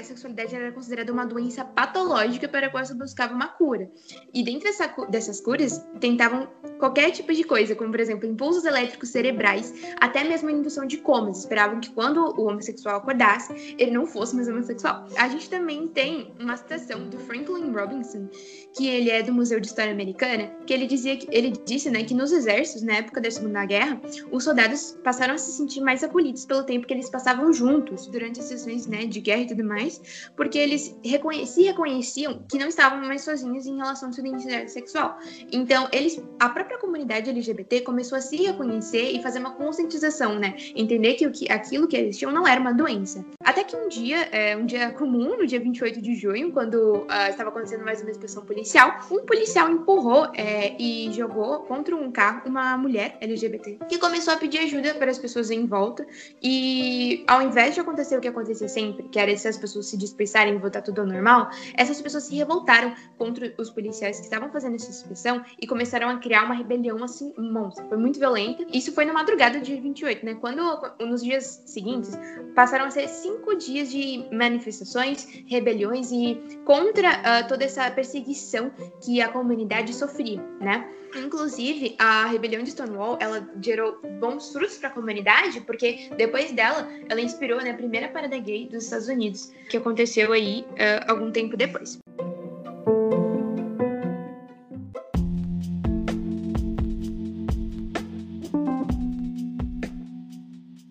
a 0.00 0.04
sexualidade 0.04 0.54
era 0.54 0.72
considerada 0.72 1.12
uma 1.12 1.24
doença 1.24 1.64
patológica 1.64 2.48
para 2.48 2.66
a 2.66 2.70
qual 2.70 2.84
se 2.84 2.94
buscava 2.94 3.34
uma 3.34 3.48
cura. 3.48 3.90
E 4.34 4.42
dentro 4.42 4.64
dessa, 4.64 4.88
dessas 5.08 5.40
curas, 5.40 5.84
tentavam 6.00 6.48
qualquer 6.78 7.10
tipo 7.10 7.32
de 7.32 7.44
coisa, 7.44 7.74
como, 7.74 7.90
por 7.90 8.00
exemplo, 8.00 8.26
impulsos 8.26 8.64
elétricos 8.64 9.10
cerebrais, 9.10 9.72
até 10.00 10.24
mesmo 10.24 10.48
a 10.48 10.52
indução 10.52 10.86
de 10.86 10.98
comas. 10.98 11.40
Esperavam 11.40 11.80
que 11.80 11.90
quando 11.90 12.18
o 12.38 12.48
homossexual 12.48 12.96
acordasse, 12.96 13.74
ele 13.78 13.90
não 13.90 14.06
fosse 14.06 14.34
mais 14.34 14.48
homossexual. 14.48 15.06
A 15.16 15.28
gente 15.28 15.48
também 15.48 15.88
tem 15.88 16.32
uma 16.40 16.56
citação 16.56 17.08
do 17.08 17.18
Franklin 17.18 17.70
Robinson, 17.72 18.28
que 18.76 18.86
ele 18.86 19.10
é 19.10 19.22
do 19.22 19.32
Museu 19.32 19.60
de 19.60 19.66
História 19.66 19.92
Americana, 19.92 20.46
que 20.66 20.72
ele 20.72 20.86
dizia 20.86 21.16
que 21.16 21.28
ele 21.30 21.52
disse, 21.64 21.90
né, 21.90 22.04
que 22.04 22.14
nos 22.14 22.32
exércitos, 22.32 22.82
na 22.82 22.94
época 22.94 23.20
da 23.20 23.30
Segunda 23.30 23.64
Guerra, 23.64 24.00
os 24.30 24.44
soldados 24.44 24.98
passaram 25.04 25.34
a 25.34 25.38
se 25.38 25.52
sentir 25.52 25.80
mais 25.80 26.02
acolhidos 26.02 26.46
pelo 26.46 26.62
tempo 26.64 26.86
que 26.86 26.94
eles 26.94 27.10
passavam 27.10 27.52
juntos 27.52 28.06
durante 28.06 28.40
as 28.40 28.46
sessões, 28.46 28.86
né, 28.86 29.04
de 29.04 29.20
guerra 29.20 29.42
e 29.42 29.46
tudo 29.48 29.64
mais, 29.64 29.89
porque 30.36 30.58
eles 30.58 30.94
reconhe 31.04 31.46
se 31.46 31.62
reconheciam 31.62 32.44
que 32.50 32.58
não 32.58 32.68
estavam 32.68 33.00
mais 33.00 33.22
sozinhos 33.22 33.66
em 33.66 33.76
relação 33.76 34.10
à 34.10 34.12
sua 34.12 34.26
identidade 34.26 34.70
sexual. 34.70 35.18
Então, 35.50 35.88
eles, 35.92 36.22
a 36.38 36.48
própria 36.48 36.78
comunidade 36.78 37.30
LGBT 37.30 37.80
começou 37.80 38.18
a 38.18 38.20
se 38.20 38.36
reconhecer 38.36 39.10
e 39.12 39.22
fazer 39.22 39.38
uma 39.38 39.52
conscientização, 39.52 40.38
né? 40.38 40.54
Entender 40.74 41.14
que, 41.14 41.26
o 41.26 41.32
que 41.32 41.50
aquilo 41.50 41.88
que 41.88 41.96
eles 41.96 42.18
tinham 42.18 42.32
não 42.32 42.46
era 42.46 42.60
uma 42.60 42.72
doença. 42.72 43.24
Até 43.42 43.64
que 43.64 43.76
um 43.76 43.88
dia, 43.88 44.28
é, 44.32 44.56
um 44.56 44.66
dia 44.66 44.90
comum, 44.92 45.36
no 45.38 45.46
dia 45.46 45.60
28 45.60 46.00
de 46.00 46.14
junho, 46.14 46.52
quando 46.52 46.74
uh, 46.74 47.28
estava 47.28 47.50
acontecendo 47.50 47.84
mais 47.84 48.00
uma 48.02 48.10
inspeção 48.10 48.44
policial, 48.44 49.00
um 49.10 49.24
policial 49.24 49.70
empurrou 49.70 50.28
é, 50.34 50.76
e 50.78 51.12
jogou 51.12 51.60
contra 51.60 51.94
um 51.94 52.10
carro 52.10 52.42
uma 52.46 52.76
mulher 52.76 53.16
LGBT 53.20 53.78
que 53.88 53.98
começou 53.98 54.34
a 54.34 54.36
pedir 54.36 54.58
ajuda 54.58 54.94
para 54.94 55.10
as 55.10 55.18
pessoas 55.18 55.50
em 55.50 55.66
volta 55.66 56.06
e 56.42 57.24
ao 57.26 57.42
invés 57.42 57.74
de 57.74 57.80
acontecer 57.80 58.16
o 58.16 58.20
que 58.20 58.28
acontecia 58.28 58.68
sempre, 58.68 59.08
que 59.08 59.18
era 59.18 59.34
se 59.36 59.48
as 59.48 59.56
se 59.82 59.96
dispersarem 59.96 60.54
e 60.54 60.58
voltar 60.58 60.82
tudo 60.82 61.00
ao 61.00 61.06
normal, 61.06 61.50
essas 61.76 62.00
pessoas 62.00 62.24
se 62.24 62.34
revoltaram 62.36 62.94
contra 63.16 63.52
os 63.58 63.70
policiais 63.70 64.18
que 64.18 64.24
estavam 64.24 64.50
fazendo 64.50 64.76
essa 64.76 64.90
inspeção 64.90 65.44
e 65.60 65.66
começaram 65.66 66.08
a 66.08 66.18
criar 66.18 66.44
uma 66.44 66.54
rebelião 66.54 67.02
assim, 67.02 67.32
monstra. 67.38 67.84
Foi 67.88 67.98
muito 67.98 68.18
violenta. 68.18 68.64
Isso 68.72 68.92
foi 68.92 69.04
na 69.04 69.12
madrugada 69.12 69.58
do 69.58 69.64
dia 69.64 69.80
28, 69.80 70.24
né? 70.24 70.34
Quando, 70.34 70.62
nos 71.00 71.22
dias 71.22 71.62
seguintes, 71.66 72.16
passaram 72.54 72.86
a 72.86 72.90
ser 72.90 73.08
cinco 73.08 73.54
dias 73.54 73.90
de 73.90 74.28
manifestações, 74.32 75.26
rebeliões 75.46 76.10
e 76.10 76.40
contra 76.64 77.10
uh, 77.10 77.48
toda 77.48 77.64
essa 77.64 77.90
perseguição 77.90 78.70
que 79.04 79.20
a 79.20 79.28
comunidade 79.28 79.94
sofria, 79.94 80.40
né? 80.60 80.88
Inclusive, 81.16 81.96
a 81.98 82.26
rebelião 82.26 82.62
de 82.62 82.70
Stonewall, 82.70 83.18
ela 83.20 83.48
gerou 83.60 84.00
bons 84.20 84.52
frutos 84.52 84.78
para 84.78 84.88
a 84.88 84.92
comunidade, 84.92 85.60
porque 85.62 86.08
depois 86.16 86.52
dela, 86.52 86.88
ela 87.08 87.20
inspirou 87.20 87.60
né, 87.60 87.70
a 87.70 87.74
primeira 87.74 88.08
parada 88.08 88.38
gay 88.38 88.68
dos 88.68 88.84
Estados 88.84 89.08
Unidos, 89.08 89.52
que 89.70 89.76
aconteceu 89.76 90.32
aí 90.32 90.64
uh, 90.72 91.10
algum 91.10 91.30
tempo 91.30 91.56
depois. 91.56 91.98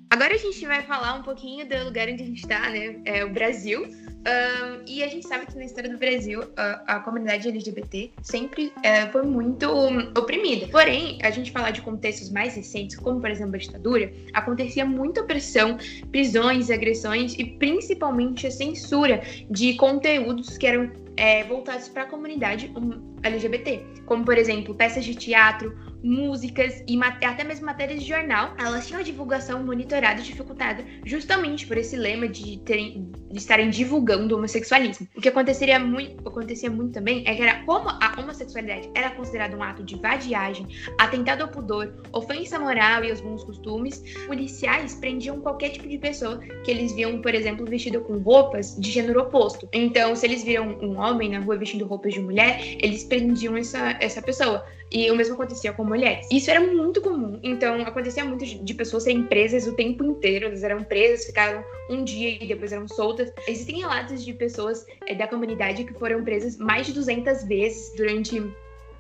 Agora 0.09 0.33
a 0.33 0.37
gente 0.37 0.65
vai 0.65 0.81
falar 0.83 1.15
um 1.15 1.23
pouquinho 1.23 1.67
do 1.67 1.83
lugar 1.83 2.07
onde 2.07 2.23
a 2.23 2.25
gente 2.25 2.39
está, 2.39 2.69
né? 2.69 3.01
É 3.05 3.23
o 3.23 3.31
Brasil. 3.31 3.85
Um, 4.19 4.83
e 4.85 5.01
a 5.01 5.07
gente 5.07 5.25
sabe 5.27 5.45
que 5.45 5.55
na 5.55 5.63
história 5.63 5.89
do 5.89 5.97
Brasil, 5.97 6.43
a, 6.57 6.95
a 6.95 6.99
comunidade 6.99 7.47
LGBT 7.47 8.11
sempre 8.21 8.73
é, 8.83 9.07
foi 9.07 9.23
muito 9.23 9.69
oprimida. 10.17 10.67
Porém, 10.67 11.17
a 11.23 11.29
gente 11.31 11.51
falar 11.51 11.71
de 11.71 11.81
contextos 11.81 12.29
mais 12.29 12.55
recentes, 12.55 12.97
como 12.97 13.21
por 13.21 13.29
exemplo 13.29 13.55
a 13.55 13.59
ditadura, 13.59 14.11
acontecia 14.33 14.85
muita 14.85 15.21
opressão, 15.21 15.77
prisões, 16.11 16.69
agressões 16.69 17.33
e 17.37 17.45
principalmente 17.45 18.45
a 18.45 18.51
censura 18.51 19.21
de 19.49 19.75
conteúdos 19.75 20.57
que 20.57 20.67
eram 20.67 20.91
é, 21.15 21.43
voltados 21.43 21.87
para 21.89 22.03
a 22.03 22.05
comunidade 22.05 22.71
LGBT, 23.23 23.83
como 24.05 24.25
por 24.25 24.37
exemplo 24.37 24.73
peças 24.75 25.05
de 25.05 25.15
teatro, 25.15 25.73
músicas 26.03 26.83
e 26.87 26.97
até 27.03 27.43
mesmo 27.43 27.65
matérias 27.65 28.01
de 28.01 28.07
jornal, 28.07 28.53
elas 28.57 28.87
tinham 28.87 29.01
a 29.01 29.03
divulgação 29.03 29.63
monitorada 29.63 30.19
e 30.19 30.23
dificultada 30.23 30.83
justamente 31.05 31.67
por 31.67 31.77
esse 31.77 31.95
lema 31.95 32.27
de, 32.27 32.59
terem, 32.59 33.11
de 33.29 33.37
estarem 33.37 33.69
divulgando 33.69 34.33
o 34.33 34.37
homossexualismo. 34.37 35.07
O 35.15 35.21
que 35.21 35.29
aconteceria 35.29 35.79
muito, 35.79 36.27
acontecia 36.27 36.69
muito 36.69 36.93
também 36.93 37.23
é 37.27 37.35
que 37.35 37.41
era 37.41 37.63
como 37.63 37.89
a 37.89 38.15
homossexualidade 38.17 38.89
era 38.95 39.09
considerada 39.11 39.55
um 39.55 39.63
ato 39.63 39.83
de 39.83 39.95
vadiagem, 39.97 40.67
atentado 40.97 41.41
ao 41.41 41.49
pudor, 41.49 41.93
ofensa 42.13 42.59
moral 42.59 43.03
e 43.03 43.09
aos 43.09 43.21
bons 43.21 43.43
costumes, 43.43 44.03
policiais 44.25 44.95
prendiam 44.95 45.41
qualquer 45.41 45.69
tipo 45.69 45.87
de 45.87 45.97
pessoa 45.97 46.39
que 46.63 46.71
eles 46.71 46.93
viam, 46.93 47.21
por 47.21 47.33
exemplo, 47.33 47.65
vestido 47.65 48.01
com 48.01 48.17
roupas 48.19 48.75
de 48.79 48.89
gênero 48.89 49.21
oposto. 49.21 49.67
Então, 49.73 50.15
se 50.15 50.25
eles 50.25 50.43
viram 50.43 50.77
um 50.81 50.99
homem 50.99 51.29
na 51.29 51.39
rua 51.39 51.57
vestindo 51.57 51.85
roupas 51.85 52.13
de 52.13 52.19
mulher, 52.19 52.59
eles 52.81 53.03
prendiam 53.09 53.57
essa, 53.57 53.97
essa 53.99 54.21
pessoa. 54.21 54.65
E 54.91 55.09
o 55.11 55.15
mesmo 55.15 55.35
acontecia 55.35 55.71
com 55.73 55.83
mulheres. 55.83 56.27
Isso 56.31 56.49
era 56.49 56.59
muito 56.59 57.01
comum. 57.01 57.39
Então, 57.43 57.81
acontecia 57.81 58.25
muito 58.25 58.45
de 58.45 58.73
pessoas 58.73 59.03
serem 59.03 59.23
presas 59.23 59.67
o 59.67 59.73
tempo 59.73 60.03
inteiro. 60.03 60.47
Elas 60.47 60.63
eram 60.63 60.83
presas, 60.83 61.25
ficaram 61.25 61.63
um 61.89 62.03
dia 62.03 62.41
e 62.41 62.47
depois 62.47 62.71
eram 62.71 62.87
soltas. 62.87 63.31
Existem 63.47 63.79
relatos 63.79 64.23
de 64.25 64.33
pessoas 64.33 64.85
é, 65.05 65.13
da 65.13 65.27
comunidade 65.27 65.83
que 65.83 65.93
foram 65.93 66.23
presas 66.23 66.57
mais 66.57 66.87
de 66.87 66.93
200 66.93 67.43
vezes 67.43 67.93
durante 67.95 68.41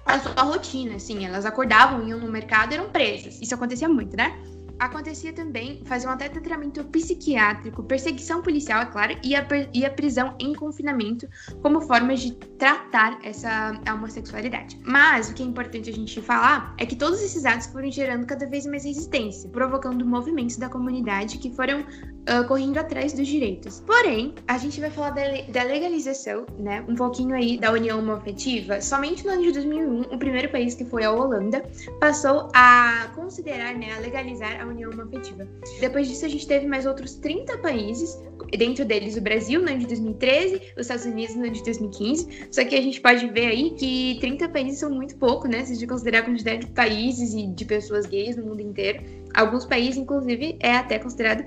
a 0.05 0.19
sua 0.19 0.43
rotina, 0.43 0.95
assim. 0.95 1.25
Elas 1.25 1.45
acordavam, 1.45 2.07
iam 2.07 2.19
no 2.19 2.31
mercado 2.31 2.73
eram 2.73 2.89
presas. 2.89 3.41
Isso 3.41 3.55
acontecia 3.55 3.89
muito, 3.89 4.15
né? 4.15 4.37
Acontecia 4.79 5.33
também 5.33 5.81
faziam 5.85 6.11
até 6.11 6.29
tratamento 6.29 6.83
psiquiátrico, 6.85 7.83
perseguição 7.83 8.41
policial, 8.41 8.81
é 8.81 8.85
claro, 8.85 9.19
e 9.23 9.35
a, 9.35 9.45
e 9.73 9.85
a 9.85 9.91
prisão 9.91 10.35
em 10.39 10.53
confinamento 10.53 11.27
como 11.61 11.81
formas 11.81 12.21
de 12.21 12.33
tratar 12.57 13.19
essa 13.23 13.79
homossexualidade. 13.93 14.79
Mas 14.85 15.29
o 15.29 15.33
que 15.33 15.43
é 15.43 15.45
importante 15.45 15.89
a 15.89 15.93
gente 15.93 16.21
falar 16.21 16.73
é 16.77 16.85
que 16.85 16.95
todos 16.95 17.21
esses 17.21 17.45
atos 17.45 17.67
foram 17.67 17.91
gerando 17.91 18.25
cada 18.25 18.47
vez 18.47 18.65
mais 18.65 18.85
resistência, 18.85 19.49
provocando 19.49 20.05
movimentos 20.05 20.57
da 20.57 20.69
comunidade 20.69 21.37
que 21.37 21.53
foram 21.53 21.85
uh, 22.29 22.47
correndo 22.47 22.77
atrás 22.77 23.13
dos 23.13 23.27
direitos. 23.27 23.81
Porém, 23.85 24.33
a 24.47 24.57
gente 24.57 24.79
vai 24.79 24.89
falar 24.89 25.11
da, 25.11 25.23
da 25.49 25.63
legalização, 25.63 26.45
né, 26.57 26.85
um 26.87 26.95
pouquinho 26.95 27.35
aí 27.35 27.57
da 27.57 27.71
união 27.71 27.99
homoafetiva. 27.99 28.79
Somente 28.81 29.25
no 29.25 29.31
ano 29.31 29.43
de 29.43 29.51
2001, 29.53 30.01
o 30.01 30.17
primeiro 30.17 30.49
país 30.49 30.75
que 30.75 30.85
foi 30.85 31.03
a 31.03 31.11
Holanda 31.11 31.63
passou 31.99 32.49
a 32.53 33.11
considerar, 33.15 33.73
né, 33.75 33.93
a 33.95 33.99
legalizar 33.99 34.61
a 34.61 34.65
união 34.65 34.91
homoafetiva. 34.91 35.47
Depois 35.79 36.07
disso, 36.07 36.25
a 36.25 36.29
gente 36.29 36.47
teve 36.47 36.67
mais 36.67 36.85
outros 36.85 37.15
30 37.15 37.57
países, 37.57 38.17
dentro 38.57 38.85
deles 38.85 39.15
o 39.15 39.21
Brasil 39.21 39.61
no 39.61 39.69
ano 39.69 39.79
de 39.79 39.87
2013, 39.87 40.61
os 40.75 40.81
Estados 40.81 41.05
Unidos 41.05 41.35
no 41.35 41.43
ano 41.43 41.53
de 41.53 41.63
2015. 41.63 42.47
Só 42.51 42.63
que 42.63 42.75
a 42.75 42.81
gente 42.81 43.01
pode 43.01 43.27
ver 43.27 43.47
aí 43.47 43.71
que 43.71 44.17
30 44.19 44.49
países 44.49 44.79
são 44.79 44.89
muito 44.89 45.15
pouco, 45.17 45.47
né, 45.47 45.63
se 45.65 45.71
a 45.71 45.75
gente 45.75 45.87
considerar 45.87 46.19
a 46.19 46.23
quantidade 46.23 46.65
de 46.65 46.71
países 46.71 47.33
e 47.33 47.47
de 47.47 47.65
pessoas 47.65 48.05
gays 48.05 48.35
no 48.35 48.45
mundo 48.45 48.61
inteiro. 48.61 49.03
Alguns 49.33 49.65
países, 49.65 49.97
inclusive, 49.97 50.57
é 50.59 50.75
até 50.75 50.97
considerado 50.97 51.43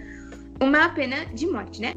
uma 0.61 0.89
pena 0.91 1.25
de 1.33 1.47
morte, 1.47 1.81
né? 1.81 1.93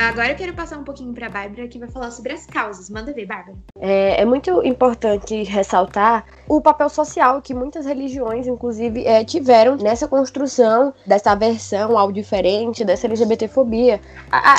Agora 0.00 0.30
eu 0.30 0.34
quero 0.34 0.54
passar 0.54 0.78
um 0.78 0.82
pouquinho 0.82 1.12
para 1.12 1.26
a 1.26 1.28
Bárbara, 1.28 1.68
que 1.68 1.78
vai 1.78 1.86
falar 1.86 2.10
sobre 2.10 2.32
as 2.32 2.46
causas. 2.46 2.88
Manda 2.88 3.12
ver, 3.12 3.26
Bárbara. 3.26 3.54
É, 3.78 4.22
é, 4.22 4.24
muito 4.24 4.66
importante 4.66 5.42
ressaltar 5.42 6.24
o 6.48 6.58
papel 6.58 6.88
social 6.88 7.42
que 7.42 7.52
muitas 7.52 7.84
religiões, 7.84 8.46
inclusive, 8.46 9.06
é, 9.06 9.22
tiveram 9.24 9.76
nessa 9.76 10.08
construção 10.08 10.94
dessa 11.06 11.32
aversão 11.32 11.98
ao 11.98 12.10
diferente, 12.10 12.82
dessa 12.82 13.06
LGBTfobia. 13.06 14.00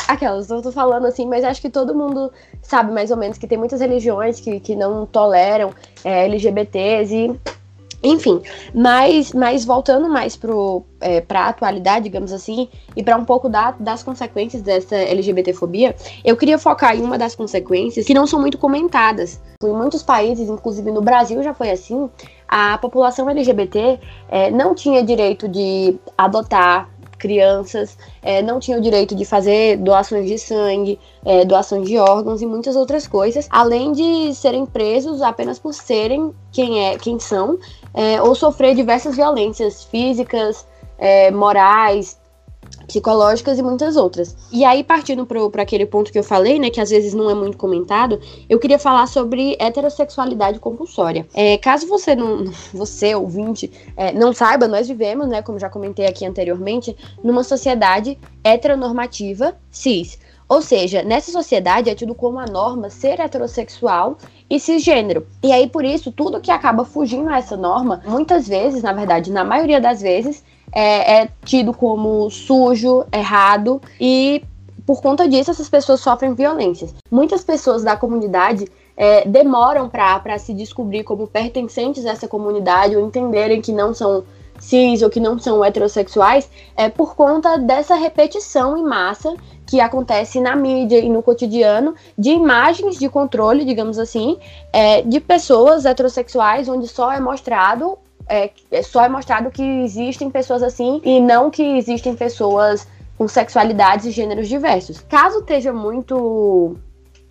aquelas, 0.08 0.48
eu 0.52 0.62
tô 0.62 0.72
falando 0.72 1.08
assim, 1.08 1.26
mas 1.26 1.44
acho 1.44 1.60
que 1.60 1.72
todo 1.72 1.96
mundo 1.96 2.32
sabe 2.62 2.92
mais 2.92 3.10
ou 3.10 3.18
menos 3.18 3.40
que 3.40 3.48
tem 3.48 3.58
muitas 3.58 3.82
religiões 3.82 4.40
que, 4.40 4.60
que 4.60 4.76
não 4.76 5.08
toleram 5.08 5.74
é, 6.04 6.26
LGBTs 6.26 7.16
e 7.16 7.40
enfim, 8.04 8.42
mas, 8.74 9.32
mas 9.32 9.64
voltando 9.64 10.10
mais 10.10 10.40
é, 11.00 11.22
para 11.22 11.42
a 11.42 11.50
atualidade, 11.50 12.06
digamos 12.06 12.32
assim, 12.32 12.68
e 12.96 13.04
para 13.04 13.16
um 13.16 13.26
pouco 13.26 13.48
da, 13.48 13.72
das 13.72 14.02
consequências 14.02 14.62
dessa 14.64 14.96
LGBTfobia, 14.96 15.96
eu 16.26 16.36
queria 16.36 16.58
focar 16.58 16.96
em 16.96 17.02
uma 17.02 17.18
das 17.18 17.36
consequências 17.36 18.06
que 18.06 18.14
não 18.14 18.26
são 18.26 18.40
muito 18.40 18.58
comentadas. 18.58 19.40
Em 19.64 19.72
muitos 19.72 20.02
países, 20.02 20.50
inclusive 20.50 20.92
no 20.92 21.02
Brasil 21.02 21.44
já 21.44 21.54
foi 21.54 21.70
assim, 21.70 22.10
a 22.48 22.78
população 22.80 23.30
LGBT 23.30 24.00
é, 24.30 24.50
não 24.50 24.74
tinha 24.74 25.04
direito 25.04 25.48
de 25.48 25.96
adotar 26.18 26.90
crianças, 27.22 27.96
é, 28.24 28.42
não 28.42 28.60
tinham 28.60 28.80
o 28.80 28.82
direito 28.82 29.16
de 29.16 29.24
fazer 29.24 29.78
doações 29.78 30.28
de 30.28 30.40
sangue, 30.40 31.00
é, 31.24 31.46
doações 31.46 31.88
de 31.88 31.98
órgãos 32.00 32.42
e 32.42 32.48
muitas 32.48 32.76
outras 32.76 33.06
coisas, 33.06 33.48
além 33.52 33.92
de 33.92 34.34
serem 34.34 34.66
presos 34.66 35.22
apenas 35.22 35.60
por 35.60 35.72
serem 35.72 36.34
quem, 36.52 36.84
é, 36.84 36.98
quem 36.98 37.20
são, 37.20 37.60
é, 37.94 38.22
ou 38.22 38.36
sofrer 38.36 38.76
diversas 38.76 39.16
violências 39.16 39.84
físicas, 39.84 40.66
é, 40.98 41.32
morais, 41.32 42.20
psicológicas 42.88 43.58
e 43.58 43.64
muitas 43.64 43.96
outras. 43.96 44.36
E 44.52 44.66
aí, 44.66 44.84
partindo 44.84 45.26
para 45.26 45.62
aquele 45.62 45.86
ponto 45.86 46.12
que 46.12 46.20
eu 46.20 46.24
falei, 46.24 46.60
né, 46.60 46.70
que 46.70 46.80
às 46.82 46.90
vezes 46.90 47.14
não 47.14 47.30
é 47.30 47.34
muito 47.34 47.58
comentado, 47.58 48.20
eu 48.50 48.60
queria 48.60 48.78
falar 48.78 49.08
sobre 49.08 49.56
heterossexualidade 49.60 50.60
compulsória. 50.60 51.26
É, 51.34 51.58
caso 51.58 51.88
você 51.88 52.16
não, 52.16 52.46
você 52.74 53.16
ouvinte, 53.16 53.72
é, 53.96 54.12
não 54.12 54.34
saiba, 54.34 54.68
nós 54.68 54.88
vivemos, 54.88 55.28
né, 55.28 55.42
como 55.42 55.60
já 55.60 55.70
comentei 55.70 56.06
aqui 56.06 56.26
anteriormente, 56.26 56.96
numa 57.24 57.44
sociedade 57.44 58.18
heteronormativa 58.44 59.56
cis. 59.70 60.20
Ou 60.52 60.62
seja, 60.62 61.02
nessa 61.02 61.32
sociedade 61.32 61.90
é 61.90 61.96
tido 61.96 62.14
como 62.14 62.38
a 62.38 62.46
norma 62.46 62.90
ser 62.90 63.22
heterossexual 63.22 64.18
e 64.50 64.60
cisgênero. 64.60 65.26
E 65.42 65.50
aí, 65.50 65.70
por 65.70 65.86
isso, 65.86 66.12
tudo 66.12 66.42
que 66.42 66.52
acaba 66.52 66.84
fugindo 66.84 67.30
a 67.30 67.38
essa 67.38 67.56
norma, 67.56 68.02
muitas 68.06 68.50
vezes, 68.50 68.84
na 68.84 68.92
verdade, 68.92 69.32
na 69.32 69.46
maioria 69.46 69.80
das 69.80 70.02
vezes, 70.02 70.44
é, 70.74 71.22
é 71.22 71.30
tido 71.46 71.74
como 71.74 72.30
sujo, 72.30 73.06
errado 73.14 73.82
e 73.98 74.44
por 74.86 75.02
conta 75.02 75.26
disso 75.26 75.52
essas 75.52 75.70
pessoas 75.70 76.02
sofrem 76.02 76.34
violências. 76.34 76.94
Muitas 77.10 77.46
pessoas 77.46 77.82
da 77.82 77.96
comunidade 77.96 78.68
é, 78.98 79.26
demoram 79.26 79.88
para 79.88 80.38
se 80.38 80.54
descobrir 80.54 81.06
como 81.06 81.28
pertencentes 81.28 82.06
a 82.06 82.10
essa 82.10 82.28
comunidade 82.28 82.94
ou 82.98 83.08
entenderem 83.08 83.62
que 83.62 83.72
não 83.72 83.94
são 83.94 84.26
cis 84.62 85.02
ou 85.02 85.10
que 85.10 85.20
não 85.20 85.38
são 85.38 85.66
heterossexuais 85.66 86.50
é 86.78 86.88
por 86.88 87.16
conta 87.16 87.58
dessa 87.58 87.96
repetição 87.96 88.78
em 88.78 88.84
massa 88.84 89.36
que 89.66 89.82
acontece 89.82 90.40
na 90.40 90.56
mídia 90.56 91.00
e 91.00 91.10
no 91.10 91.24
cotidiano 91.24 91.96
de 92.18 92.30
imagens 92.30 92.98
de 92.98 93.10
controle, 93.10 93.66
digamos 93.66 93.98
assim, 93.98 94.38
é, 94.72 95.02
de 95.02 95.20
pessoas 95.20 95.86
heterossexuais 95.86 96.70
onde 96.70 96.88
só 96.88 97.12
é 97.12 97.20
mostrado 97.20 97.98
é, 98.30 98.52
é, 98.72 98.84
só 98.84 99.04
é 99.04 99.10
mostrado 99.10 99.50
que 99.50 99.64
existem 99.64 100.30
pessoas 100.30 100.62
assim 100.62 101.02
e 101.04 101.20
não 101.20 101.50
que 101.50 101.64
existem 101.64 102.16
pessoas 102.16 102.88
com 103.18 103.28
sexualidades 103.28 104.06
e 104.06 104.12
gêneros 104.12 104.48
diversos. 104.48 105.02
Caso 105.02 105.40
esteja 105.40 105.74
muito 105.74 106.78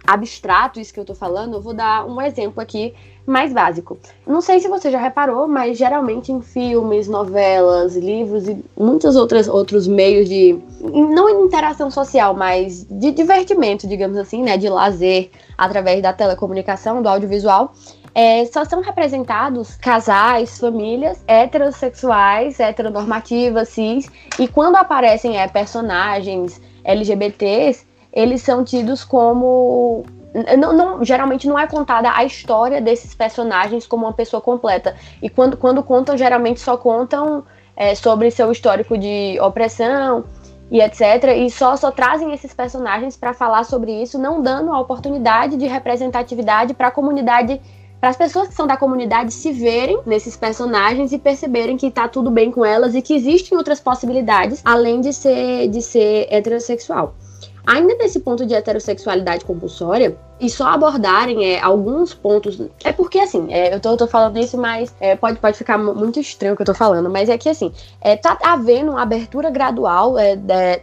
abstrato 0.07 0.81
isso 0.81 0.93
que 0.93 1.01
eu 1.01 1.05
tô 1.05 1.15
falando, 1.15 1.55
eu 1.55 1.63
vou 1.63 1.75
dar 1.75 2.05
um 2.07 2.21
exemplo 2.21 2.61
aqui 2.61 2.95
mais 3.31 3.53
básico. 3.53 3.99
Não 4.27 4.41
sei 4.41 4.61
se 4.61 4.69
você 4.69 4.91
já 4.91 4.99
reparou, 4.99 5.47
mas 5.47 5.79
geralmente 5.79 6.33
em 6.33 6.43
filmes, 6.43 7.09
novelas, 7.09 7.97
livros 7.97 8.49
e 8.49 8.63
muitos 8.77 9.17
outros, 9.17 9.49
outros 9.49 9.87
meios 9.87 10.29
de. 10.29 10.59
não 10.81 11.45
interação 11.45 11.91
social, 11.91 12.35
mas 12.35 12.87
de 12.91 13.11
divertimento, 13.11 13.87
digamos 13.87 14.19
assim, 14.19 14.43
né? 14.43 14.57
De 14.57 14.69
lazer 14.69 15.31
através 15.57 16.03
da 16.03 16.13
telecomunicação, 16.13 17.03
do 17.03 17.09
audiovisual 17.09 17.73
é, 18.15 18.45
só 18.47 18.65
são 18.65 18.81
representados 18.81 19.77
casais, 19.77 20.59
famílias 20.59 21.23
heterossexuais, 21.27 22.59
heteronormativas, 22.59 23.69
cis, 23.69 24.11
e 24.39 24.49
quando 24.49 24.77
aparecem 24.77 25.39
é, 25.39 25.47
personagens 25.47 26.61
LGBTs, 26.85 27.87
eles 28.13 28.43
são 28.43 28.65
tidos 28.65 29.05
como. 29.05 30.05
Não, 30.57 30.73
não, 30.73 31.05
geralmente 31.05 31.49
não 31.49 31.59
é 31.59 31.67
contada 31.67 32.13
a 32.15 32.25
história 32.25 32.81
desses 32.81 33.15
personagens 33.15 33.87
como 33.87 34.07
uma 34.07 34.13
pessoa 34.13 34.41
completa. 34.41 34.95
E 35.21 35.29
quando, 35.29 35.57
quando 35.57 35.83
contam, 35.83 36.17
geralmente 36.17 36.61
só 36.61 36.77
contam 36.77 37.45
é, 37.77 37.95
sobre 37.95 38.31
seu 38.31 38.53
histórico 38.53 38.97
de 38.97 39.39
opressão 39.41 40.25
e 40.71 40.81
etc. 40.81 41.01
E 41.37 41.51
só, 41.51 41.77
só 41.77 41.91
trazem 41.91 42.33
esses 42.33 42.55
personagens 42.55 43.17
para 43.17 43.35
falar 43.35 43.65
sobre 43.65 43.91
isso, 44.03 44.19
não 44.19 44.41
dando 44.41 44.73
a 44.73 44.79
oportunidade 44.79 45.57
de 45.57 45.67
representatividade 45.67 46.75
para 46.75 46.89
a 46.89 46.91
comunidade 46.91 47.61
para 48.01 48.09
as 48.09 48.17
pessoas 48.17 48.49
que 48.49 48.55
são 48.55 48.67
da 48.67 48.79
comunidade 48.79 49.31
se 49.31 49.53
verem 49.53 50.01
nesses 50.07 50.35
personagens 50.35 51.13
e 51.13 51.19
perceberem 51.19 51.77
que 51.77 51.91
tá 51.91 52.09
tudo 52.09 52.31
bem 52.31 52.51
com 52.51 52.65
elas 52.65 52.95
e 52.95 53.03
que 53.03 53.15
existem 53.15 53.59
outras 53.59 53.79
possibilidades 53.79 54.63
além 54.65 55.03
de 55.03 55.13
ser 55.13 55.69
de 55.69 55.83
ser 55.83 56.27
heterossexual. 56.31 57.15
Ainda 57.71 57.95
nesse 57.95 58.19
ponto 58.19 58.45
de 58.45 58.53
heterossexualidade 58.53 59.45
compulsória, 59.45 60.19
e 60.41 60.49
só 60.49 60.69
abordarem 60.69 61.45
é, 61.45 61.61
alguns 61.61 62.15
pontos. 62.15 62.61
É 62.83 62.93
porque, 62.93 63.19
assim, 63.21 63.53
é, 63.53 63.75
eu, 63.75 63.79
tô, 63.79 63.97
tô 63.97 64.07
falando 64.07 64.39
isso, 64.39 64.57
mas 64.57 64.93
é, 64.99 65.15
pode, 65.15 65.39
pode 65.39 65.59
ficar 65.59 65.77
muito 65.77 66.19
estranho 66.19 66.55
o 66.55 66.57
que 66.57 66.63
eu 66.63 66.67
tô 66.67 66.75
falando, 66.75 67.11
mas 67.11 67.29
é 67.29 67.37
que, 67.37 67.49
assim, 67.49 67.71
é, 68.01 68.17
tá 68.17 68.39
havendo 68.43 68.93
uma 68.93 69.03
abertura 69.03 69.51
gradual 69.51 70.19
é, 70.19 70.35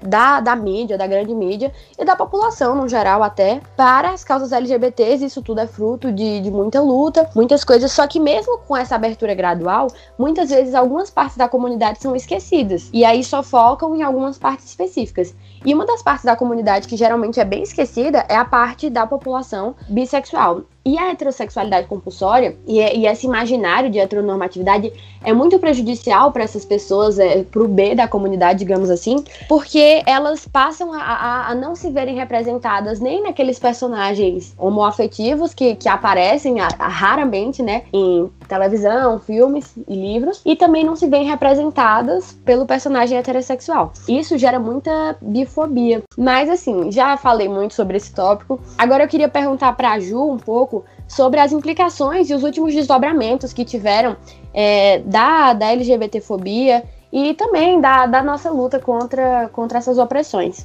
da, 0.01 0.39
da 0.39 0.55
mídia, 0.55 0.97
da 0.97 1.07
grande 1.07 1.33
mídia 1.33 1.73
e 1.97 2.05
da 2.05 2.15
população, 2.15 2.75
no 2.75 2.87
geral, 2.87 3.23
até, 3.23 3.59
para 3.75 4.11
as 4.11 4.23
causas 4.23 4.51
LGBTs. 4.51 5.25
Isso 5.25 5.41
tudo 5.41 5.59
é 5.59 5.67
fruto 5.67 6.11
de, 6.11 6.39
de 6.39 6.51
muita 6.51 6.79
luta, 6.79 7.27
muitas 7.35 7.63
coisas. 7.63 7.91
Só 7.91 8.05
que, 8.05 8.19
mesmo 8.19 8.59
com 8.59 8.77
essa 8.77 8.95
abertura 8.95 9.33
gradual, 9.33 9.87
muitas 10.17 10.51
vezes 10.51 10.75
algumas 10.75 11.09
partes 11.09 11.35
da 11.35 11.49
comunidade 11.49 11.99
são 11.99 12.15
esquecidas. 12.15 12.89
E 12.93 13.03
aí 13.03 13.23
só 13.23 13.41
focam 13.41 13.95
em 13.95 14.03
algumas 14.03 14.37
partes 14.37 14.67
específicas. 14.67 15.35
E 15.67 15.73
uma 15.73 15.85
das 15.85 16.01
partes 16.01 16.23
da 16.23 16.33
comunidade 16.33 16.87
que 16.87 16.95
geralmente 16.95 17.41
é 17.41 17.43
bem 17.43 17.61
esquecida 17.61 18.25
é 18.29 18.37
a 18.37 18.45
parte 18.45 18.89
da 18.89 19.05
população 19.05 19.75
bissexual. 19.89 20.61
E 20.87 20.97
a 20.97 21.11
heterossexualidade 21.11 21.85
compulsória 21.85 22.55
e, 22.65 22.79
e, 22.79 23.05
esse 23.05 23.27
imaginário 23.27 23.89
de 23.89 23.99
heteronormatividade 23.99 24.93
é 25.21 25.33
muito 25.33 25.59
prejudicial 25.59 26.31
para 26.31 26.43
essas 26.43 26.63
pessoas, 26.63 27.19
é, 27.19 27.43
para 27.43 27.61
o 27.61 27.67
B 27.67 27.93
da 27.93 28.07
comunidade, 28.07 28.59
digamos 28.59 28.89
assim, 28.89 29.21
porque 29.49 30.01
elas 30.05 30.47
passam 30.47 30.93
a, 30.93 31.01
a, 31.01 31.49
a, 31.49 31.55
não 31.55 31.75
se 31.75 31.89
verem 31.91 32.15
representadas 32.15 33.01
nem 33.01 33.21
naqueles 33.21 33.59
personagens 33.59 34.55
homoafetivos 34.57 35.53
que, 35.53 35.75
que 35.75 35.89
aparecem 35.89 36.61
a, 36.61 36.69
raramente, 36.79 37.61
né, 37.61 37.83
em 37.91 38.31
televisão, 38.47 39.19
filmes 39.19 39.75
e 39.89 39.93
livros, 39.93 40.41
e 40.45 40.55
também 40.55 40.85
não 40.85 40.95
se 40.95 41.07
veem 41.07 41.25
representadas 41.25 42.31
pelo 42.45 42.65
personagem 42.65 43.17
heterossexual. 43.17 43.91
Isso 44.07 44.37
gera 44.37 44.57
muita 44.57 45.17
bifobia. 45.21 46.01
Mas 46.17 46.49
assim, 46.49 46.89
já 46.93 47.17
falei 47.17 47.49
muito 47.49 47.73
sobre 47.73 47.97
esse 47.97 48.13
tópico. 48.13 48.61
Agora 48.77 49.03
eu 49.03 49.09
queria 49.09 49.27
perguntar 49.27 49.73
para 49.73 49.91
a 49.91 49.99
Ju 49.99 50.31
um 50.31 50.37
pouco 50.37 50.76
sobre 51.07 51.39
as 51.39 51.51
implicações 51.51 52.29
e 52.29 52.33
os 52.33 52.43
últimos 52.43 52.73
desdobramentos 52.73 53.53
que 53.53 53.63
tiveram 53.63 54.17
é, 54.53 54.99
da, 54.99 55.53
da 55.53 55.71
LGBTfobia 55.71 56.83
e 57.11 57.33
também 57.33 57.79
da, 57.79 58.05
da 58.05 58.21
nossa 58.21 58.51
luta 58.51 58.79
contra, 58.79 59.49
contra 59.49 59.77
essas 59.77 59.97
opressões. 59.97 60.63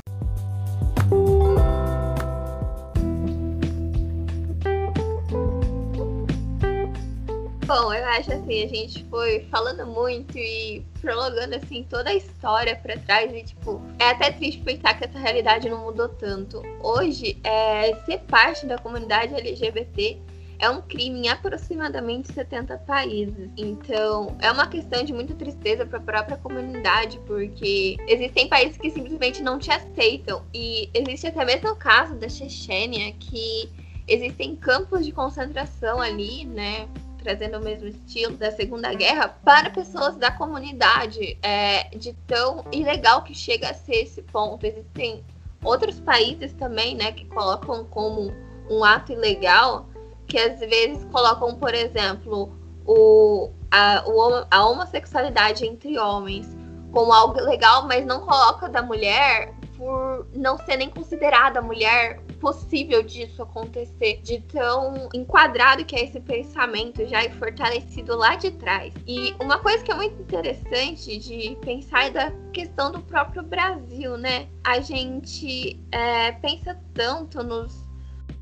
Bom, 7.65 7.95
eu 7.95 8.05
acho 8.05 8.31
assim, 8.31 8.65
a 8.65 8.69
gente 8.69 9.03
foi 9.05 9.47
falando 9.51 9.87
muito 9.87 10.37
e 10.37 10.85
prolongando 11.01 11.55
assim 11.57 11.87
toda 11.89 12.11
a 12.11 12.15
história 12.15 12.77
para 12.77 12.99
trás 12.99 13.33
e 13.33 13.43
tipo, 13.45 13.81
é 13.99 14.11
até 14.11 14.31
triste 14.31 14.61
pensar 14.61 14.99
que 14.99 15.05
essa 15.05 15.19
realidade 15.19 15.71
não 15.71 15.79
mudou 15.79 16.09
tanto. 16.09 16.61
Hoje, 16.83 17.39
é, 17.43 17.95
ser 18.05 18.19
parte 18.29 18.67
da 18.67 18.77
comunidade 18.77 19.33
LGBT 19.35 20.21
é 20.63 20.71
um 20.71 20.81
crime 20.81 21.27
em 21.27 21.29
aproximadamente 21.29 22.33
70 22.33 22.79
países. 22.79 23.51
Então, 23.57 24.37
é 24.39 24.49
uma 24.49 24.69
questão 24.69 25.03
de 25.03 25.13
muita 25.13 25.35
tristeza 25.35 25.85
para 25.85 25.99
a 25.99 26.03
própria 26.03 26.37
comunidade, 26.37 27.19
porque 27.27 27.97
existem 28.07 28.49
países 28.49 28.77
que 28.77 28.89
simplesmente 28.89 29.43
não 29.43 29.59
te 29.59 29.73
aceitam. 29.73 30.45
E 30.55 30.89
existe 30.95 31.27
até 31.27 31.45
mesmo 31.45 31.71
o 31.71 31.75
caso 31.75 32.15
da 32.15 32.29
Chechênia, 32.29 33.13
que 33.19 33.69
existem 34.07 34.55
campos 34.55 35.05
de 35.05 35.11
concentração 35.11 36.01
ali, 36.01 36.45
né? 36.45 36.89
Trazendo 37.21 37.59
o 37.59 37.65
mesmo 37.65 37.89
estilo 37.89 38.37
da 38.37 38.53
Segunda 38.53 38.95
Guerra 38.95 39.31
para 39.45 39.69
pessoas 39.69 40.17
da 40.17 40.31
comunidade, 40.31 41.37
é, 41.43 41.89
de 41.89 42.13
tão 42.29 42.65
ilegal 42.71 43.23
que 43.23 43.35
chega 43.35 43.71
a 43.71 43.75
ser 43.75 43.97
esse 43.97 44.23
ponto. 44.23 44.65
Existem 44.65 45.25
outros 45.65 45.99
países 45.99 46.53
também, 46.53 46.95
né, 46.95 47.11
que 47.11 47.25
colocam 47.25 47.85
como 47.87 48.33
um 48.71 48.85
ato 48.85 49.13
ilegal 49.13 49.89
que 50.33 50.39
às 50.39 50.59
vezes 50.61 51.05
colocam, 51.13 51.55
por 51.57 51.75
exemplo, 51.75 52.57
o, 52.87 53.51
a, 53.71 54.03
o, 54.07 54.47
a 54.51 54.67
homossexualidade 54.67 55.67
entre 55.67 55.99
homens 55.99 56.57
como 56.91 57.13
algo 57.13 57.39
legal, 57.43 57.87
mas 57.87 58.07
não 58.07 58.21
coloca 58.21 58.67
da 58.67 58.81
mulher 58.81 59.55
por 59.77 60.27
não 60.35 60.57
ser 60.57 60.79
nem 60.79 60.89
considerada 60.89 61.61
mulher 61.61 62.23
possível 62.41 63.03
disso 63.03 63.43
acontecer, 63.43 64.23
de 64.23 64.41
tão 64.41 65.11
enquadrado 65.13 65.85
que 65.85 65.95
é 65.95 66.05
esse 66.05 66.19
pensamento 66.19 67.07
já 67.07 67.23
e 67.25 67.31
fortalecido 67.33 68.17
lá 68.17 68.35
de 68.35 68.53
trás. 68.53 68.95
E 69.07 69.35
uma 69.39 69.59
coisa 69.59 69.85
que 69.85 69.93
é 69.93 69.95
muito 69.95 70.23
interessante 70.23 71.19
de 71.19 71.59
pensar 71.61 72.07
é 72.07 72.11
da 72.11 72.33
questão 72.55 72.91
do 72.91 73.03
próprio 73.03 73.43
Brasil, 73.43 74.17
né? 74.17 74.49
A 74.65 74.81
gente 74.81 75.79
é, 75.93 76.33
pensa 76.33 76.79
tanto 76.95 77.43
nos 77.43 77.92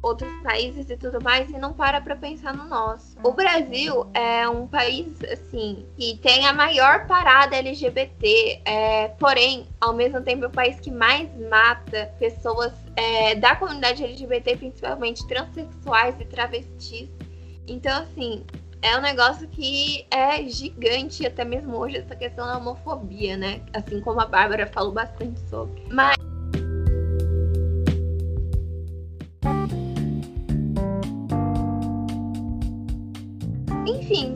outros 0.02 0.32
países 0.42 0.88
e 0.88 0.96
tudo 0.96 1.22
mais 1.22 1.50
e 1.50 1.58
não 1.58 1.72
para 1.72 2.00
para 2.00 2.16
pensar 2.16 2.54
no 2.54 2.64
nosso. 2.64 3.16
O 3.22 3.32
Brasil 3.32 4.06
é 4.14 4.48
um 4.48 4.66
país 4.66 5.22
assim 5.24 5.86
que 5.96 6.18
tem 6.18 6.46
a 6.46 6.52
maior 6.52 7.06
parada 7.06 7.56
LGBT, 7.56 8.62
é, 8.64 9.08
porém, 9.08 9.66
ao 9.80 9.92
mesmo 9.92 10.20
tempo, 10.22 10.44
é 10.44 10.48
o 10.48 10.50
país 10.50 10.80
que 10.80 10.90
mais 10.90 11.28
mata 11.48 12.12
pessoas 12.18 12.72
é, 12.96 13.34
da 13.34 13.54
comunidade 13.56 14.02
LGBT, 14.02 14.56
principalmente 14.56 15.26
transexuais 15.26 16.14
e 16.18 16.24
travestis. 16.24 17.08
Então, 17.66 18.02
assim, 18.02 18.44
é 18.82 18.96
um 18.96 19.00
negócio 19.00 19.46
que 19.48 20.06
é 20.10 20.42
gigante, 20.48 21.26
até 21.26 21.44
mesmo 21.44 21.76
hoje, 21.76 21.98
essa 21.98 22.16
questão 22.16 22.46
da 22.46 22.56
homofobia, 22.56 23.36
né? 23.36 23.60
Assim 23.74 24.00
como 24.00 24.20
a 24.20 24.26
Bárbara 24.26 24.66
falou 24.66 24.92
bastante 24.92 25.38
sobre. 25.48 25.84
Mas 25.90 26.16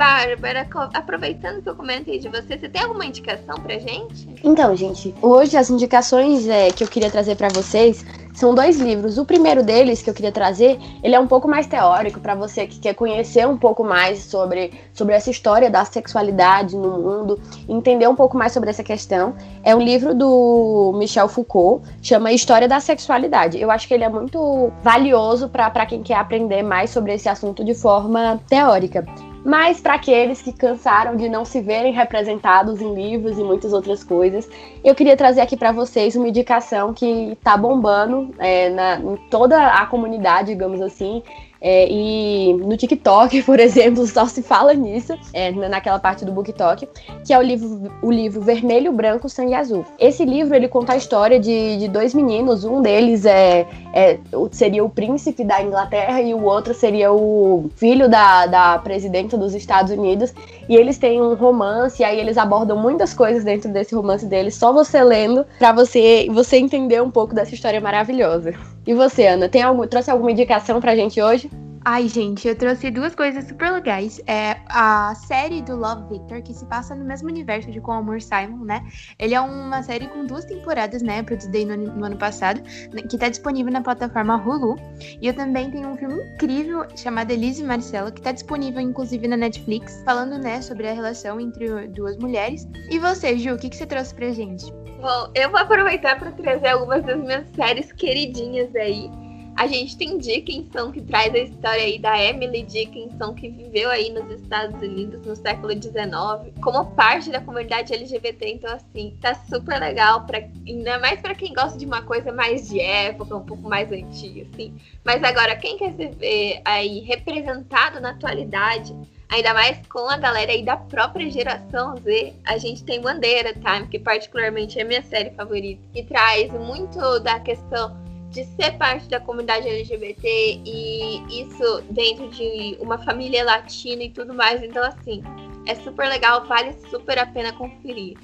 Bárbara, 0.04 0.68
aproveitando 0.92 1.62
que 1.62 1.68
eu 1.70 1.74
comentei 1.74 2.18
de 2.18 2.28
você, 2.28 2.58
você 2.58 2.68
tem 2.68 2.82
alguma 2.82 3.06
indicação 3.06 3.56
pra 3.56 3.78
gente? 3.78 4.28
Então, 4.44 4.76
gente, 4.76 5.14
hoje 5.22 5.56
as 5.56 5.70
indicações 5.70 6.46
é, 6.46 6.70
que 6.70 6.84
eu 6.84 6.88
queria 6.88 7.10
trazer 7.10 7.36
para 7.36 7.48
vocês 7.48 8.04
são 8.34 8.54
dois 8.54 8.78
livros. 8.78 9.16
O 9.16 9.24
primeiro 9.24 9.62
deles 9.62 10.02
que 10.02 10.10
eu 10.10 10.12
queria 10.12 10.30
trazer, 10.30 10.78
ele 11.02 11.14
é 11.14 11.18
um 11.18 11.26
pouco 11.26 11.48
mais 11.48 11.66
teórico 11.66 12.20
para 12.20 12.34
você 12.34 12.66
que 12.66 12.78
quer 12.78 12.92
conhecer 12.92 13.48
um 13.48 13.56
pouco 13.56 13.82
mais 13.82 14.24
sobre, 14.24 14.72
sobre 14.92 15.14
essa 15.14 15.30
história 15.30 15.70
da 15.70 15.86
sexualidade 15.86 16.76
no 16.76 16.98
mundo, 16.98 17.40
entender 17.66 18.06
um 18.06 18.14
pouco 18.14 18.36
mais 18.36 18.52
sobre 18.52 18.68
essa 18.68 18.84
questão. 18.84 19.34
É 19.62 19.74
um 19.74 19.80
livro 19.80 20.14
do 20.14 20.92
Michel 20.98 21.28
Foucault, 21.28 21.82
chama 22.02 22.30
História 22.30 22.68
da 22.68 22.78
Sexualidade. 22.78 23.58
Eu 23.58 23.70
acho 23.70 23.88
que 23.88 23.94
ele 23.94 24.04
é 24.04 24.10
muito 24.10 24.70
valioso 24.82 25.48
para 25.48 25.86
quem 25.86 26.02
quer 26.02 26.16
aprender 26.16 26.62
mais 26.62 26.90
sobre 26.90 27.14
esse 27.14 27.26
assunto 27.26 27.64
de 27.64 27.74
forma 27.74 28.38
teórica 28.46 29.02
mas 29.44 29.78
para 29.80 29.94
aqueles 29.94 30.40
que 30.40 30.52
cansaram 30.52 31.16
de 31.16 31.28
não 31.28 31.44
se 31.44 31.60
verem 31.60 31.92
representados 31.92 32.80
em 32.80 32.94
livros 32.94 33.38
e 33.38 33.44
muitas 33.44 33.72
outras 33.74 34.02
coisas, 34.02 34.48
eu 34.82 34.94
queria 34.94 35.16
trazer 35.16 35.42
aqui 35.42 35.56
para 35.56 35.70
vocês 35.70 36.16
uma 36.16 36.28
indicação 36.28 36.94
que 36.94 37.32
está 37.32 37.54
bombando 37.56 38.34
é, 38.38 38.70
na, 38.70 38.98
em 38.98 39.16
toda 39.30 39.66
a 39.66 39.84
comunidade, 39.84 40.48
digamos 40.48 40.80
assim, 40.80 41.22
é, 41.66 41.90
e 41.90 42.52
no 42.52 42.76
TikTok, 42.76 43.40
por 43.44 43.58
exemplo, 43.58 44.06
só 44.06 44.26
se 44.26 44.42
fala 44.42 44.74
nisso, 44.74 45.18
é, 45.32 45.50
naquela 45.50 45.98
parte 45.98 46.22
do 46.22 46.30
BookTok, 46.30 46.86
que 47.24 47.32
é 47.32 47.38
o 47.38 47.42
livro, 47.42 47.90
o 48.02 48.12
livro 48.12 48.42
Vermelho, 48.42 48.92
Branco, 48.92 49.30
Sangue 49.30 49.54
Azul. 49.54 49.86
Esse 49.98 50.26
livro 50.26 50.54
ele 50.54 50.68
conta 50.68 50.92
a 50.92 50.96
história 50.96 51.40
de, 51.40 51.78
de 51.78 51.88
dois 51.88 52.12
meninos, 52.12 52.64
um 52.64 52.82
deles 52.82 53.24
é, 53.24 53.66
é, 53.94 54.18
seria 54.52 54.84
o 54.84 54.90
príncipe 54.90 55.42
da 55.42 55.62
Inglaterra 55.62 56.20
e 56.20 56.34
o 56.34 56.44
outro 56.44 56.74
seria 56.74 57.10
o 57.10 57.70
filho 57.76 58.10
da, 58.10 58.44
da 58.44 58.78
presidenta 58.78 59.38
dos 59.38 59.54
Estados 59.54 59.90
Unidos, 59.90 60.34
e 60.68 60.76
eles 60.76 60.98
têm 60.98 61.22
um 61.22 61.32
romance, 61.32 62.02
e 62.02 62.04
aí 62.04 62.20
eles 62.20 62.36
abordam 62.36 62.76
muitas 62.76 63.14
coisas 63.14 63.42
dentro 63.42 63.72
desse 63.72 63.94
romance 63.94 64.26
deles, 64.26 64.54
só 64.54 64.70
você 64.70 65.02
lendo, 65.02 65.46
para 65.58 65.72
você, 65.72 66.28
você 66.30 66.58
entender 66.58 67.02
um 67.02 67.10
pouco 67.10 67.34
dessa 67.34 67.54
história 67.54 67.80
maravilhosa. 67.80 68.52
E 68.86 68.94
você, 68.94 69.26
Ana, 69.26 69.48
tem 69.48 69.62
algum, 69.62 69.86
trouxe 69.86 70.10
alguma 70.10 70.32
indicação 70.32 70.80
pra 70.80 70.94
gente 70.94 71.20
hoje? 71.20 71.50
Ai, 71.86 72.08
gente, 72.08 72.48
eu 72.48 72.56
trouxe 72.56 72.90
duas 72.90 73.14
coisas 73.14 73.46
super 73.46 73.70
legais. 73.70 74.18
É 74.26 74.56
a 74.70 75.14
série 75.14 75.60
do 75.60 75.76
Love 75.76 76.08
Victor, 76.08 76.40
que 76.40 76.54
se 76.54 76.64
passa 76.64 76.94
no 76.94 77.04
mesmo 77.04 77.28
universo 77.28 77.70
de 77.70 77.78
Com 77.78 77.92
Amor 77.92 78.22
Simon, 78.22 78.64
né? 78.64 78.82
Ele 79.18 79.34
é 79.34 79.40
uma 79.40 79.82
série 79.82 80.06
com 80.06 80.24
duas 80.24 80.46
temporadas, 80.46 81.02
né? 81.02 81.22
Produzida 81.22 81.76
no, 81.76 81.94
no 81.94 82.06
ano 82.06 82.16
passado, 82.16 82.62
né, 82.90 83.02
que 83.02 83.18
tá 83.18 83.28
disponível 83.28 83.70
na 83.70 83.82
plataforma 83.82 84.34
Hulu. 84.34 84.76
E 85.20 85.26
eu 85.26 85.34
também 85.34 85.70
tenho 85.70 85.90
um 85.90 85.96
filme 85.96 86.22
incrível 86.34 86.86
chamado 86.96 87.30
Elise 87.30 87.62
e 87.62 87.66
Marcelo, 87.66 88.10
que 88.10 88.22
tá 88.22 88.32
disponível, 88.32 88.80
inclusive, 88.80 89.28
na 89.28 89.36
Netflix, 89.36 90.02
falando, 90.06 90.38
né, 90.38 90.62
sobre 90.62 90.88
a 90.88 90.94
relação 90.94 91.38
entre 91.38 91.86
duas 91.88 92.16
mulheres. 92.16 92.66
E 92.90 92.98
você, 92.98 93.36
Ju, 93.36 93.52
o 93.52 93.58
que, 93.58 93.68
que 93.68 93.76
você 93.76 93.84
trouxe 93.84 94.14
pra 94.14 94.30
gente? 94.30 94.72
Bom, 95.04 95.30
eu 95.34 95.50
vou 95.50 95.60
aproveitar 95.60 96.18
para 96.18 96.32
trazer 96.32 96.68
algumas 96.68 97.04
das 97.04 97.18
minhas 97.18 97.46
séries 97.54 97.92
queridinhas 97.92 98.74
aí 98.74 99.10
A 99.56 99.68
gente 99.68 99.96
tem 99.96 100.18
Dickinson, 100.18 100.90
que 100.90 101.00
traz 101.00 101.32
a 101.32 101.38
história 101.38 101.84
aí 101.84 101.98
da 101.98 102.20
Emily 102.20 102.62
Dickinson, 102.62 103.34
que 103.34 103.48
viveu 103.48 103.88
aí 103.88 104.10
nos 104.10 104.28
Estados 104.40 104.74
Unidos 104.82 105.24
no 105.24 105.36
século 105.36 105.70
XIX, 105.72 106.52
como 106.60 106.86
parte 106.96 107.30
da 107.30 107.40
comunidade 107.40 107.92
LGBT. 107.92 108.48
Então, 108.48 108.74
assim, 108.74 109.16
tá 109.20 109.34
super 109.48 109.78
legal, 109.78 110.26
pra, 110.26 110.38
ainda 110.66 110.98
mais 110.98 111.20
para 111.20 111.36
quem 111.36 111.52
gosta 111.52 111.78
de 111.78 111.86
uma 111.86 112.02
coisa 112.02 112.32
mais 112.32 112.68
de 112.68 112.80
época, 112.80 113.36
um 113.36 113.44
pouco 113.44 113.68
mais 113.68 113.92
antiga, 113.92 114.48
assim. 114.52 114.74
Mas 115.04 115.22
agora, 115.22 115.54
quem 115.54 115.76
quer 115.76 115.92
se 115.92 116.08
ver 116.08 116.60
aí 116.64 117.00
representado 117.00 118.00
na 118.00 118.10
atualidade, 118.10 118.92
ainda 119.28 119.54
mais 119.54 119.78
com 119.86 120.08
a 120.08 120.16
galera 120.16 120.52
aí 120.52 120.64
da 120.64 120.76
própria 120.76 121.30
geração 121.30 121.96
Z, 121.96 122.34
a 122.44 122.58
gente 122.58 122.84
tem 122.84 123.00
Bandeira 123.00 123.52
Time, 123.52 123.88
que 123.88 123.98
particularmente 123.98 124.78
é 124.78 124.84
minha 124.84 125.02
série 125.02 125.30
favorita, 125.30 125.82
que 125.92 126.02
traz 126.02 126.52
muito 126.52 127.20
da 127.20 127.40
questão 127.40 127.96
de 128.30 128.44
ser 128.44 128.72
parte 128.72 129.08
da 129.08 129.20
comunidade 129.20 129.68
LGBT 129.68 130.60
e 130.64 131.42
isso 131.42 131.82
dentro 131.90 132.28
de 132.30 132.76
uma 132.80 132.98
família 132.98 133.44
latina 133.44 134.02
e 134.02 134.10
tudo 134.10 134.34
mais. 134.34 134.62
Então, 134.62 134.82
assim, 134.82 135.22
é 135.66 135.74
super 135.76 136.08
legal, 136.08 136.44
vale 136.44 136.74
super 136.90 137.18
a 137.18 137.26
pena 137.26 137.52
conferir. 137.52 138.18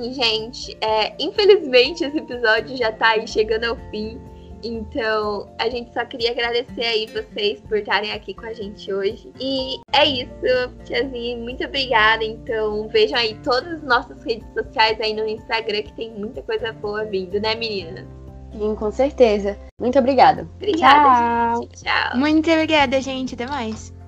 Enfim, 0.00 0.12
gente, 0.12 0.76
é, 0.80 1.14
infelizmente 1.18 2.04
esse 2.04 2.16
episódio 2.16 2.76
já 2.76 2.90
tá 2.90 3.10
aí 3.10 3.28
chegando 3.28 3.64
ao 3.64 3.76
fim. 3.90 4.18
Então, 4.62 5.48
a 5.58 5.70
gente 5.70 5.92
só 5.92 6.04
queria 6.04 6.32
agradecer 6.32 6.82
aí 6.82 7.06
vocês 7.06 7.62
por 7.62 7.78
estarem 7.78 8.12
aqui 8.12 8.34
com 8.34 8.44
a 8.44 8.52
gente 8.52 8.92
hoje. 8.92 9.30
E 9.40 9.80
é 9.92 10.04
isso, 10.04 10.30
tiazinha, 10.84 11.36
muito 11.38 11.64
obrigada. 11.64 12.22
Então, 12.22 12.86
vejam 12.88 13.18
aí 13.18 13.34
todas 13.42 13.74
as 13.74 13.82
nossas 13.82 14.22
redes 14.22 14.46
sociais 14.52 15.00
aí 15.00 15.14
no 15.14 15.26
Instagram, 15.26 15.82
que 15.82 15.92
tem 15.94 16.10
muita 16.10 16.42
coisa 16.42 16.72
boa 16.72 17.04
vindo, 17.04 17.40
né, 17.40 17.54
meninas? 17.54 18.04
Sim, 18.52 18.74
com 18.74 18.90
certeza. 18.90 19.56
Muito 19.80 19.98
obrigada. 19.98 20.46
Obrigada, 20.56 21.54
Tchau. 21.54 21.62
gente. 21.62 21.82
Tchau. 21.82 22.18
Muito 22.18 22.50
obrigada, 22.50 23.00
gente. 23.00 23.34
Até 23.34 23.46
mais. 23.46 23.99